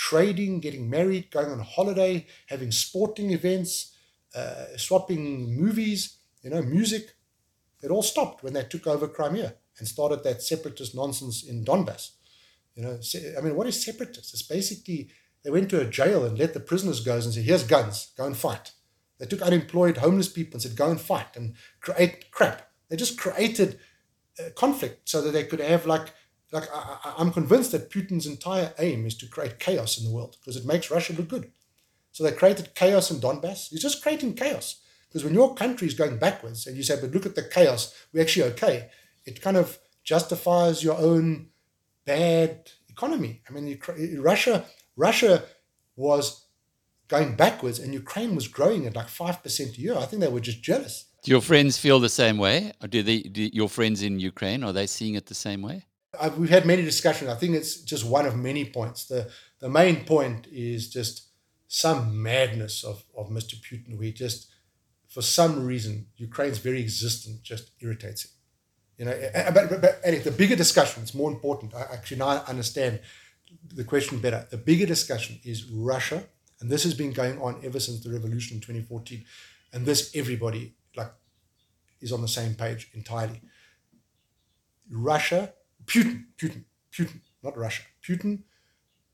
[0.00, 3.94] trading, getting married, going on holiday, having sporting events,
[4.34, 7.16] uh, swapping movies, you know, music.
[7.82, 12.12] It all stopped when they took over Crimea and started that separatist nonsense in Donbass.
[12.74, 12.98] You know,
[13.36, 14.32] I mean, what is separatist?
[14.32, 15.10] It's basically
[15.44, 18.24] they went to a jail and let the prisoners go and said, "Here's guns, go
[18.24, 18.72] and fight."
[19.18, 23.18] They took unemployed homeless people and said, "Go and fight and create crap." They just
[23.18, 23.78] created
[24.38, 26.14] uh, conflict so that they could have like
[26.52, 30.36] like I, am convinced that Putin's entire aim is to create chaos in the world
[30.40, 31.50] because it makes Russia look good.
[32.12, 33.68] So they created chaos in Donbass.
[33.68, 37.12] He's just creating chaos because when your country is going backwards and you say, "But
[37.12, 38.90] look at the chaos, we're actually okay,"
[39.24, 41.50] it kind of justifies your own
[42.04, 43.42] bad economy.
[43.48, 43.78] I mean,
[44.18, 44.64] Russia,
[44.96, 45.44] Russia
[45.94, 46.46] was
[47.06, 49.96] going backwards, and Ukraine was growing at like five percent a year.
[49.96, 51.06] I think they were just jealous.
[51.22, 52.72] Do your friends feel the same way?
[52.82, 55.84] Or do, they, do your friends in Ukraine are they seeing it the same way?
[56.18, 57.30] I've, we've had many discussions.
[57.30, 59.04] I think it's just one of many points.
[59.04, 59.30] The
[59.60, 61.28] the main point is just
[61.68, 63.54] some madness of, of Mr.
[63.54, 64.48] Putin, where he just,
[65.08, 68.30] for some reason, Ukraine's very existence just irritates him.
[68.98, 71.74] You know, but, but, but the bigger discussion, it's more important.
[71.74, 73.00] I actually now understand
[73.72, 74.46] the question better.
[74.50, 76.24] The bigger discussion is Russia,
[76.60, 79.24] and this has been going on ever since the revolution in 2014.
[79.72, 81.12] And this, everybody like
[82.00, 83.40] is on the same page entirely.
[84.90, 85.52] Russia
[85.86, 87.82] Putin, Putin, Putin, not Russia.
[88.06, 88.42] Putin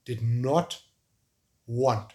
[0.04, 0.82] did not
[1.66, 2.12] want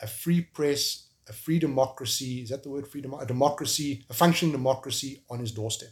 [0.00, 2.42] a free press, a free democracy.
[2.42, 2.86] Is that the word?
[2.86, 5.90] Free a democracy, a functioning democracy on his doorstep,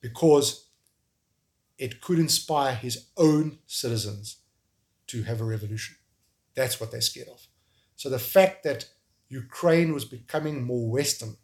[0.00, 0.68] because
[1.78, 4.38] it could inspire his own citizens
[5.08, 5.96] to have a revolution.
[6.54, 7.46] That's what they're scared of.
[7.96, 8.86] So the fact that
[9.28, 11.36] Ukraine was becoming more Western,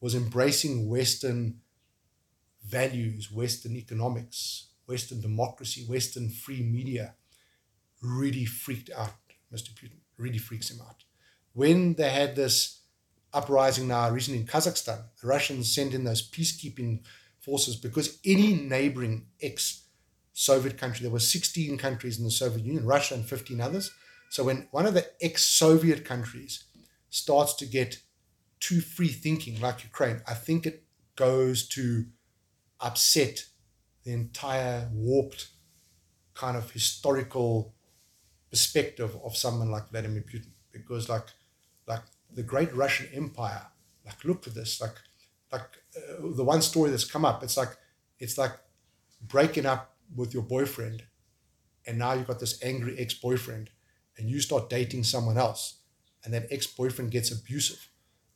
[0.00, 1.60] was embracing Western
[2.66, 7.14] values, Western economics, Western democracy, Western free media
[8.02, 9.14] really freaked out
[9.52, 9.70] Mr.
[9.70, 11.04] Putin, really freaks him out.
[11.52, 12.82] When they had this
[13.32, 17.00] uprising now recently in Kazakhstan, the Russians sent in those peacekeeping
[17.40, 19.84] forces because any neighboring ex
[20.32, 23.90] Soviet country, there were 16 countries in the Soviet Union, Russia and 15 others.
[24.30, 26.64] So when one of the ex Soviet countries
[27.10, 28.00] starts to get
[28.60, 30.84] too free thinking, like Ukraine, I think it
[31.16, 32.06] goes to
[32.80, 33.46] upset
[34.04, 35.48] the entire warped
[36.34, 37.74] kind of historical
[38.50, 40.52] perspective of someone like Vladimir Putin.
[40.72, 41.26] Because like
[41.86, 43.66] like the great Russian Empire,
[44.06, 44.94] like look at this, like
[45.52, 47.76] like uh, the one story that's come up, it's like
[48.18, 48.52] it's like
[49.20, 51.02] breaking up with your boyfriend,
[51.86, 53.70] and now you've got this angry ex-boyfriend,
[54.16, 55.80] and you start dating someone else,
[56.24, 57.88] and that ex-boyfriend gets abusive.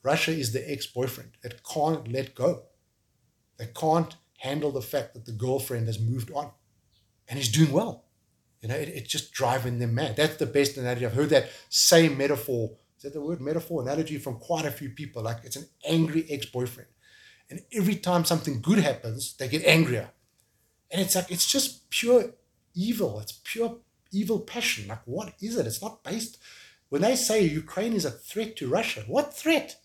[0.02, 2.64] Russia is the ex-boyfriend that can't let go.
[3.56, 6.50] They can't handle the fact that the girlfriend has moved on
[7.28, 8.04] and is doing well.
[8.60, 10.16] You know, it, it's just driving them mad.
[10.16, 11.06] That's the best analogy.
[11.06, 12.72] I've heard that same metaphor.
[12.96, 13.82] Is that the word metaphor?
[13.82, 15.22] Analogy from quite a few people.
[15.22, 16.90] Like it's an angry ex boyfriend.
[17.50, 20.10] And every time something good happens, they get angrier.
[20.90, 22.24] And it's like, it's just pure
[22.74, 23.20] evil.
[23.20, 23.78] It's pure
[24.12, 24.88] evil passion.
[24.88, 25.66] Like, what is it?
[25.66, 26.38] It's not based.
[26.90, 29.76] When they say Ukraine is a threat to Russia, what threat?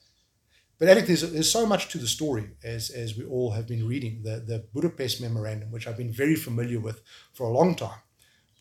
[0.80, 3.86] But Alec, there's, there's so much to the story as, as we all have been
[3.86, 4.24] reading.
[4.24, 7.02] The, the Budapest Memorandum, which I've been very familiar with
[7.34, 8.00] for a long time,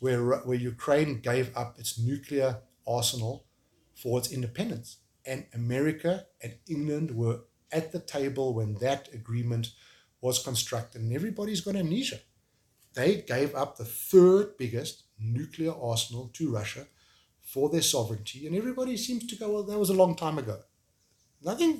[0.00, 3.46] where, where Ukraine gave up its nuclear arsenal
[3.94, 4.98] for its independence.
[5.28, 7.40] and America and England were
[7.70, 9.68] at the table when that agreement
[10.20, 12.20] was constructed, and everybody's got amnesia.
[12.94, 16.86] They gave up the third biggest nuclear arsenal to Russia
[17.42, 20.62] for their sovereignty, and everybody seems to go, well, that was a long time ago.
[21.42, 21.78] Nothing,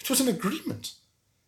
[0.00, 0.94] it was an agreement.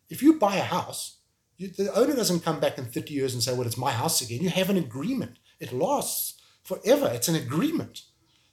[0.09, 1.17] If you buy a house,
[1.57, 4.21] you, the owner doesn't come back in 30 years and say, well, it's my house
[4.21, 4.41] again.
[4.41, 5.39] You have an agreement.
[5.59, 7.09] It lasts forever.
[7.11, 8.03] It's an agreement.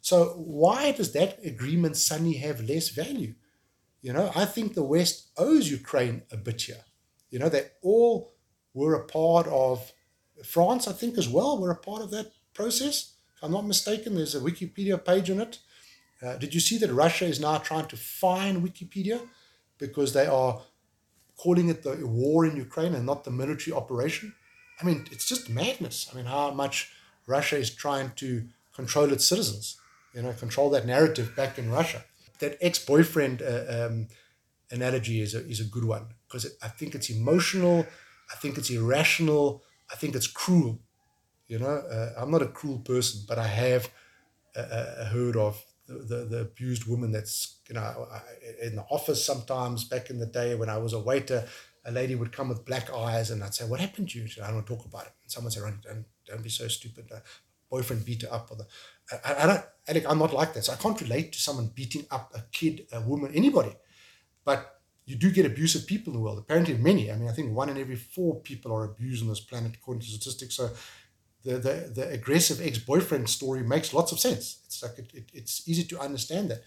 [0.01, 3.35] So why does that agreement suddenly have less value?
[4.01, 6.85] You know, I think the West owes Ukraine a bit here.
[7.31, 8.35] You know, they all
[8.75, 9.93] were a part of
[10.45, 13.15] France, I think, as well, were a part of that process.
[13.37, 15.59] If I'm not mistaken, there's a Wikipedia page on it.
[16.23, 19.21] Uh, did you see that Russia is now trying to fine Wikipedia
[19.79, 20.63] because they are
[21.37, 24.35] calling it the war in Ukraine and not the military operation?
[24.81, 26.09] I mean, it's just madness.
[26.13, 26.93] I mean, how much
[27.27, 28.45] Russia is trying to
[28.75, 29.81] control its citizens,
[30.15, 32.05] you know, control that narrative back in Russia.
[32.41, 34.09] That ex boyfriend uh, um,
[34.71, 37.87] analogy is a, is a good one because I think it's emotional,
[38.33, 40.81] I think it's irrational, I think it's cruel.
[41.47, 43.91] You know, uh, I'm not a cruel person, but I have
[44.57, 48.07] uh, uh heard of the, the, the, abused woman that's, you know,
[48.63, 51.47] in the office sometimes back in the day when I was a waiter,
[51.85, 54.29] a lady would come with black eyes and I'd say, What happened to you?
[54.29, 55.13] Said, I don't want to talk about it.
[55.23, 57.11] And someone said, Don't, don't be so stupid.
[57.15, 57.19] Uh,
[57.71, 58.51] boyfriend beat her up.
[58.51, 58.67] Or the,
[59.25, 60.65] I, I don't, Alec, I'm not like that.
[60.65, 63.77] So I can't relate to someone beating up a kid, a woman, anybody.
[64.45, 66.39] But you do get abusive people in the world.
[66.39, 67.13] Apparently, many.
[67.13, 70.01] I mean, I think one in every four people are abused on this planet, according
[70.01, 70.57] to statistics.
[70.57, 70.71] So,
[71.45, 74.59] the the, the aggressive ex boyfriend story makes lots of sense.
[74.67, 76.63] It's like it, it, it's easy to understand that.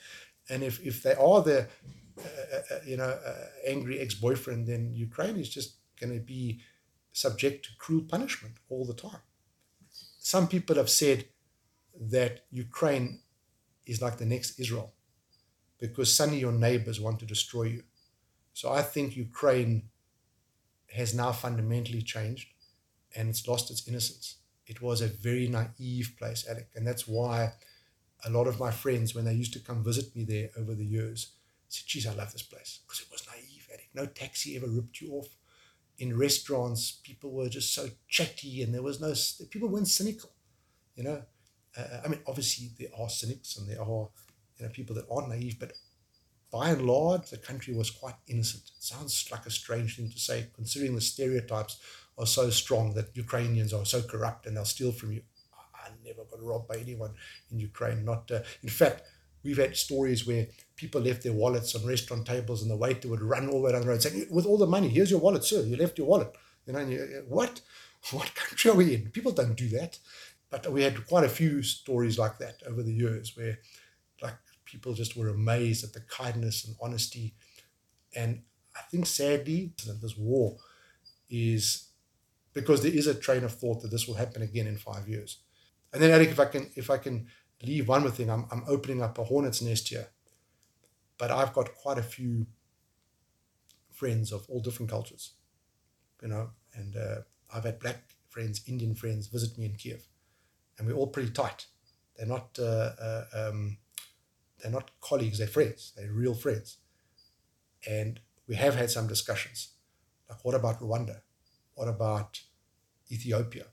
[0.49, 4.67] And if if they are the uh, uh, uh you know uh, angry ex boyfriend,
[4.67, 6.61] then Ukraine is just going to be
[7.11, 9.23] subject to cruel punishment all the time.
[10.19, 11.25] Some people have said
[11.99, 13.21] that Ukraine
[13.85, 14.93] is like the next Israel
[15.79, 17.83] because suddenly your neighbors want to destroy you
[18.57, 19.89] so I think Ukraine
[20.91, 22.47] has now fundamentally changed
[23.15, 24.37] and it's lost its innocence.
[24.67, 26.69] It was a very naive place, Alec.
[26.75, 27.53] And that's why
[28.25, 30.85] a lot of my friends, when they used to come visit me there over the
[30.85, 31.31] years,
[31.69, 32.79] said, geez, I love this place.
[32.85, 33.89] Because it was naive, Alec.
[33.93, 35.29] No taxi ever ripped you off.
[35.99, 39.13] In restaurants, people were just so chatty and there was no,
[39.49, 40.31] people weren't cynical.
[40.95, 41.23] You know,
[41.77, 44.09] uh, I mean, obviously there are cynics and there are,
[44.57, 45.73] you know, people that are naive, but
[46.51, 48.63] by and large, the country was quite innocent.
[48.77, 51.79] It sounds like a strange thing to say, considering the stereotypes
[52.17, 55.21] are so strong that Ukrainians are so corrupt and they'll steal from you.
[55.75, 57.13] I never got robbed by anyone
[57.51, 58.03] in Ukraine.
[58.03, 59.03] Not, uh, in fact,
[59.43, 63.21] we've had stories where people left their wallets on restaurant tables and the waiter would
[63.21, 65.43] run all the way down the road saying, "With all the money, here's your wallet,
[65.43, 65.61] sir.
[65.61, 66.33] You left your wallet."
[66.65, 67.61] You know, you, uh, what?
[68.11, 69.09] What country are we in?
[69.09, 69.97] People don't do that.
[70.49, 73.59] But we had quite a few stories like that over the years where,
[74.21, 77.33] like people just were amazed at the kindness and honesty.
[78.15, 78.43] And
[78.75, 80.57] I think sadly this war
[81.29, 81.86] is
[82.57, 85.37] because there is a train of thought that this will happen again in five years.
[85.93, 87.27] And then Alec, if I can if I can
[87.61, 90.07] leave one more thing, I'm I'm opening up a hornet's nest here.
[91.19, 92.47] But I've got quite a few
[93.91, 95.33] friends of all different cultures,
[96.21, 97.19] you know, and uh,
[97.53, 97.99] I've had black
[98.29, 100.07] friends, Indian friends visit me in Kiev,
[100.77, 101.67] and we're all pretty tight.
[102.15, 103.77] They're not uh, uh, um,
[104.59, 106.77] they're not colleagues, they're friends, they're real friends.
[107.87, 109.73] And we have had some discussions.
[110.29, 111.21] Like, what about Rwanda?
[111.75, 112.41] What about
[113.11, 113.65] Ethiopia?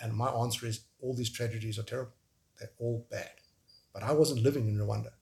[0.00, 2.16] And my answer is all these tragedies are terrible.
[2.58, 3.30] They're all bad.
[3.92, 5.12] But I wasn't living in Rwanda.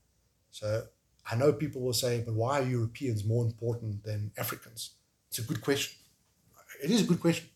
[0.51, 0.85] So
[1.31, 4.93] I know people will say, but why are Europeans more important than Africans?
[5.29, 5.99] It's a good question.
[6.83, 7.49] It is a good question.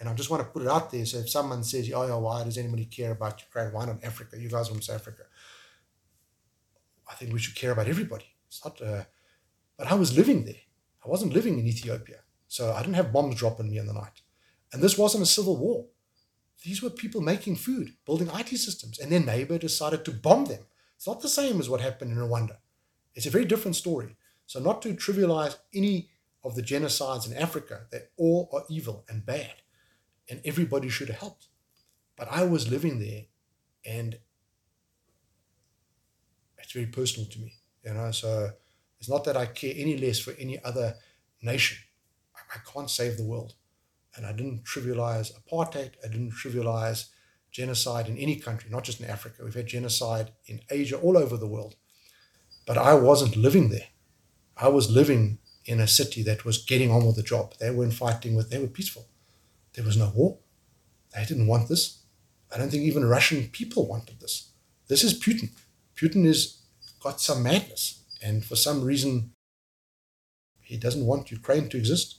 [0.00, 1.06] And I just want to put it out there.
[1.06, 3.72] So if someone says, oh, yeah, why does anybody care about Ukraine?
[3.72, 4.38] Why not Africa?
[4.38, 5.22] You guys from South Africa.
[7.08, 8.26] I think we should care about everybody.
[8.48, 9.04] It's not, uh,
[9.78, 10.64] but I was living there.
[11.04, 12.20] I wasn't living in Ethiopia.
[12.48, 14.20] So I didn't have bombs dropping me in the night.
[14.74, 15.86] And this wasn't a civil war.
[16.64, 20.64] These were people making food, building IT systems, and their neighbor decided to bomb them.
[20.96, 22.56] It's not the same as what happened in Rwanda.
[23.14, 24.16] It's a very different story.
[24.46, 26.10] So, not to trivialize any
[26.42, 29.54] of the genocides in Africa, they all are evil and bad,
[30.28, 31.46] and everybody should have helped.
[32.16, 33.26] But I was living there,
[33.86, 34.18] and
[36.58, 37.52] it's very personal to me,
[37.84, 38.10] you know.
[38.10, 38.50] So
[38.98, 40.96] it's not that I care any less for any other
[41.42, 41.78] nation.
[42.34, 43.54] I, I can't save the world.
[44.16, 45.92] And I didn't trivialize apartheid.
[46.04, 47.08] I didn't trivialize
[47.50, 49.42] genocide in any country, not just in Africa.
[49.44, 51.76] We've had genocide in Asia, all over the world.
[52.66, 53.88] But I wasn't living there.
[54.56, 57.54] I was living in a city that was getting on with the job.
[57.58, 59.06] They weren't fighting with, they were peaceful.
[59.74, 60.38] There was no war.
[61.14, 62.02] They didn't want this.
[62.52, 64.50] I don't think even Russian people wanted this.
[64.88, 65.50] This is Putin.
[65.96, 66.58] Putin has
[67.00, 69.32] got some madness, and for some reason,
[70.60, 72.18] he doesn't want Ukraine to exist.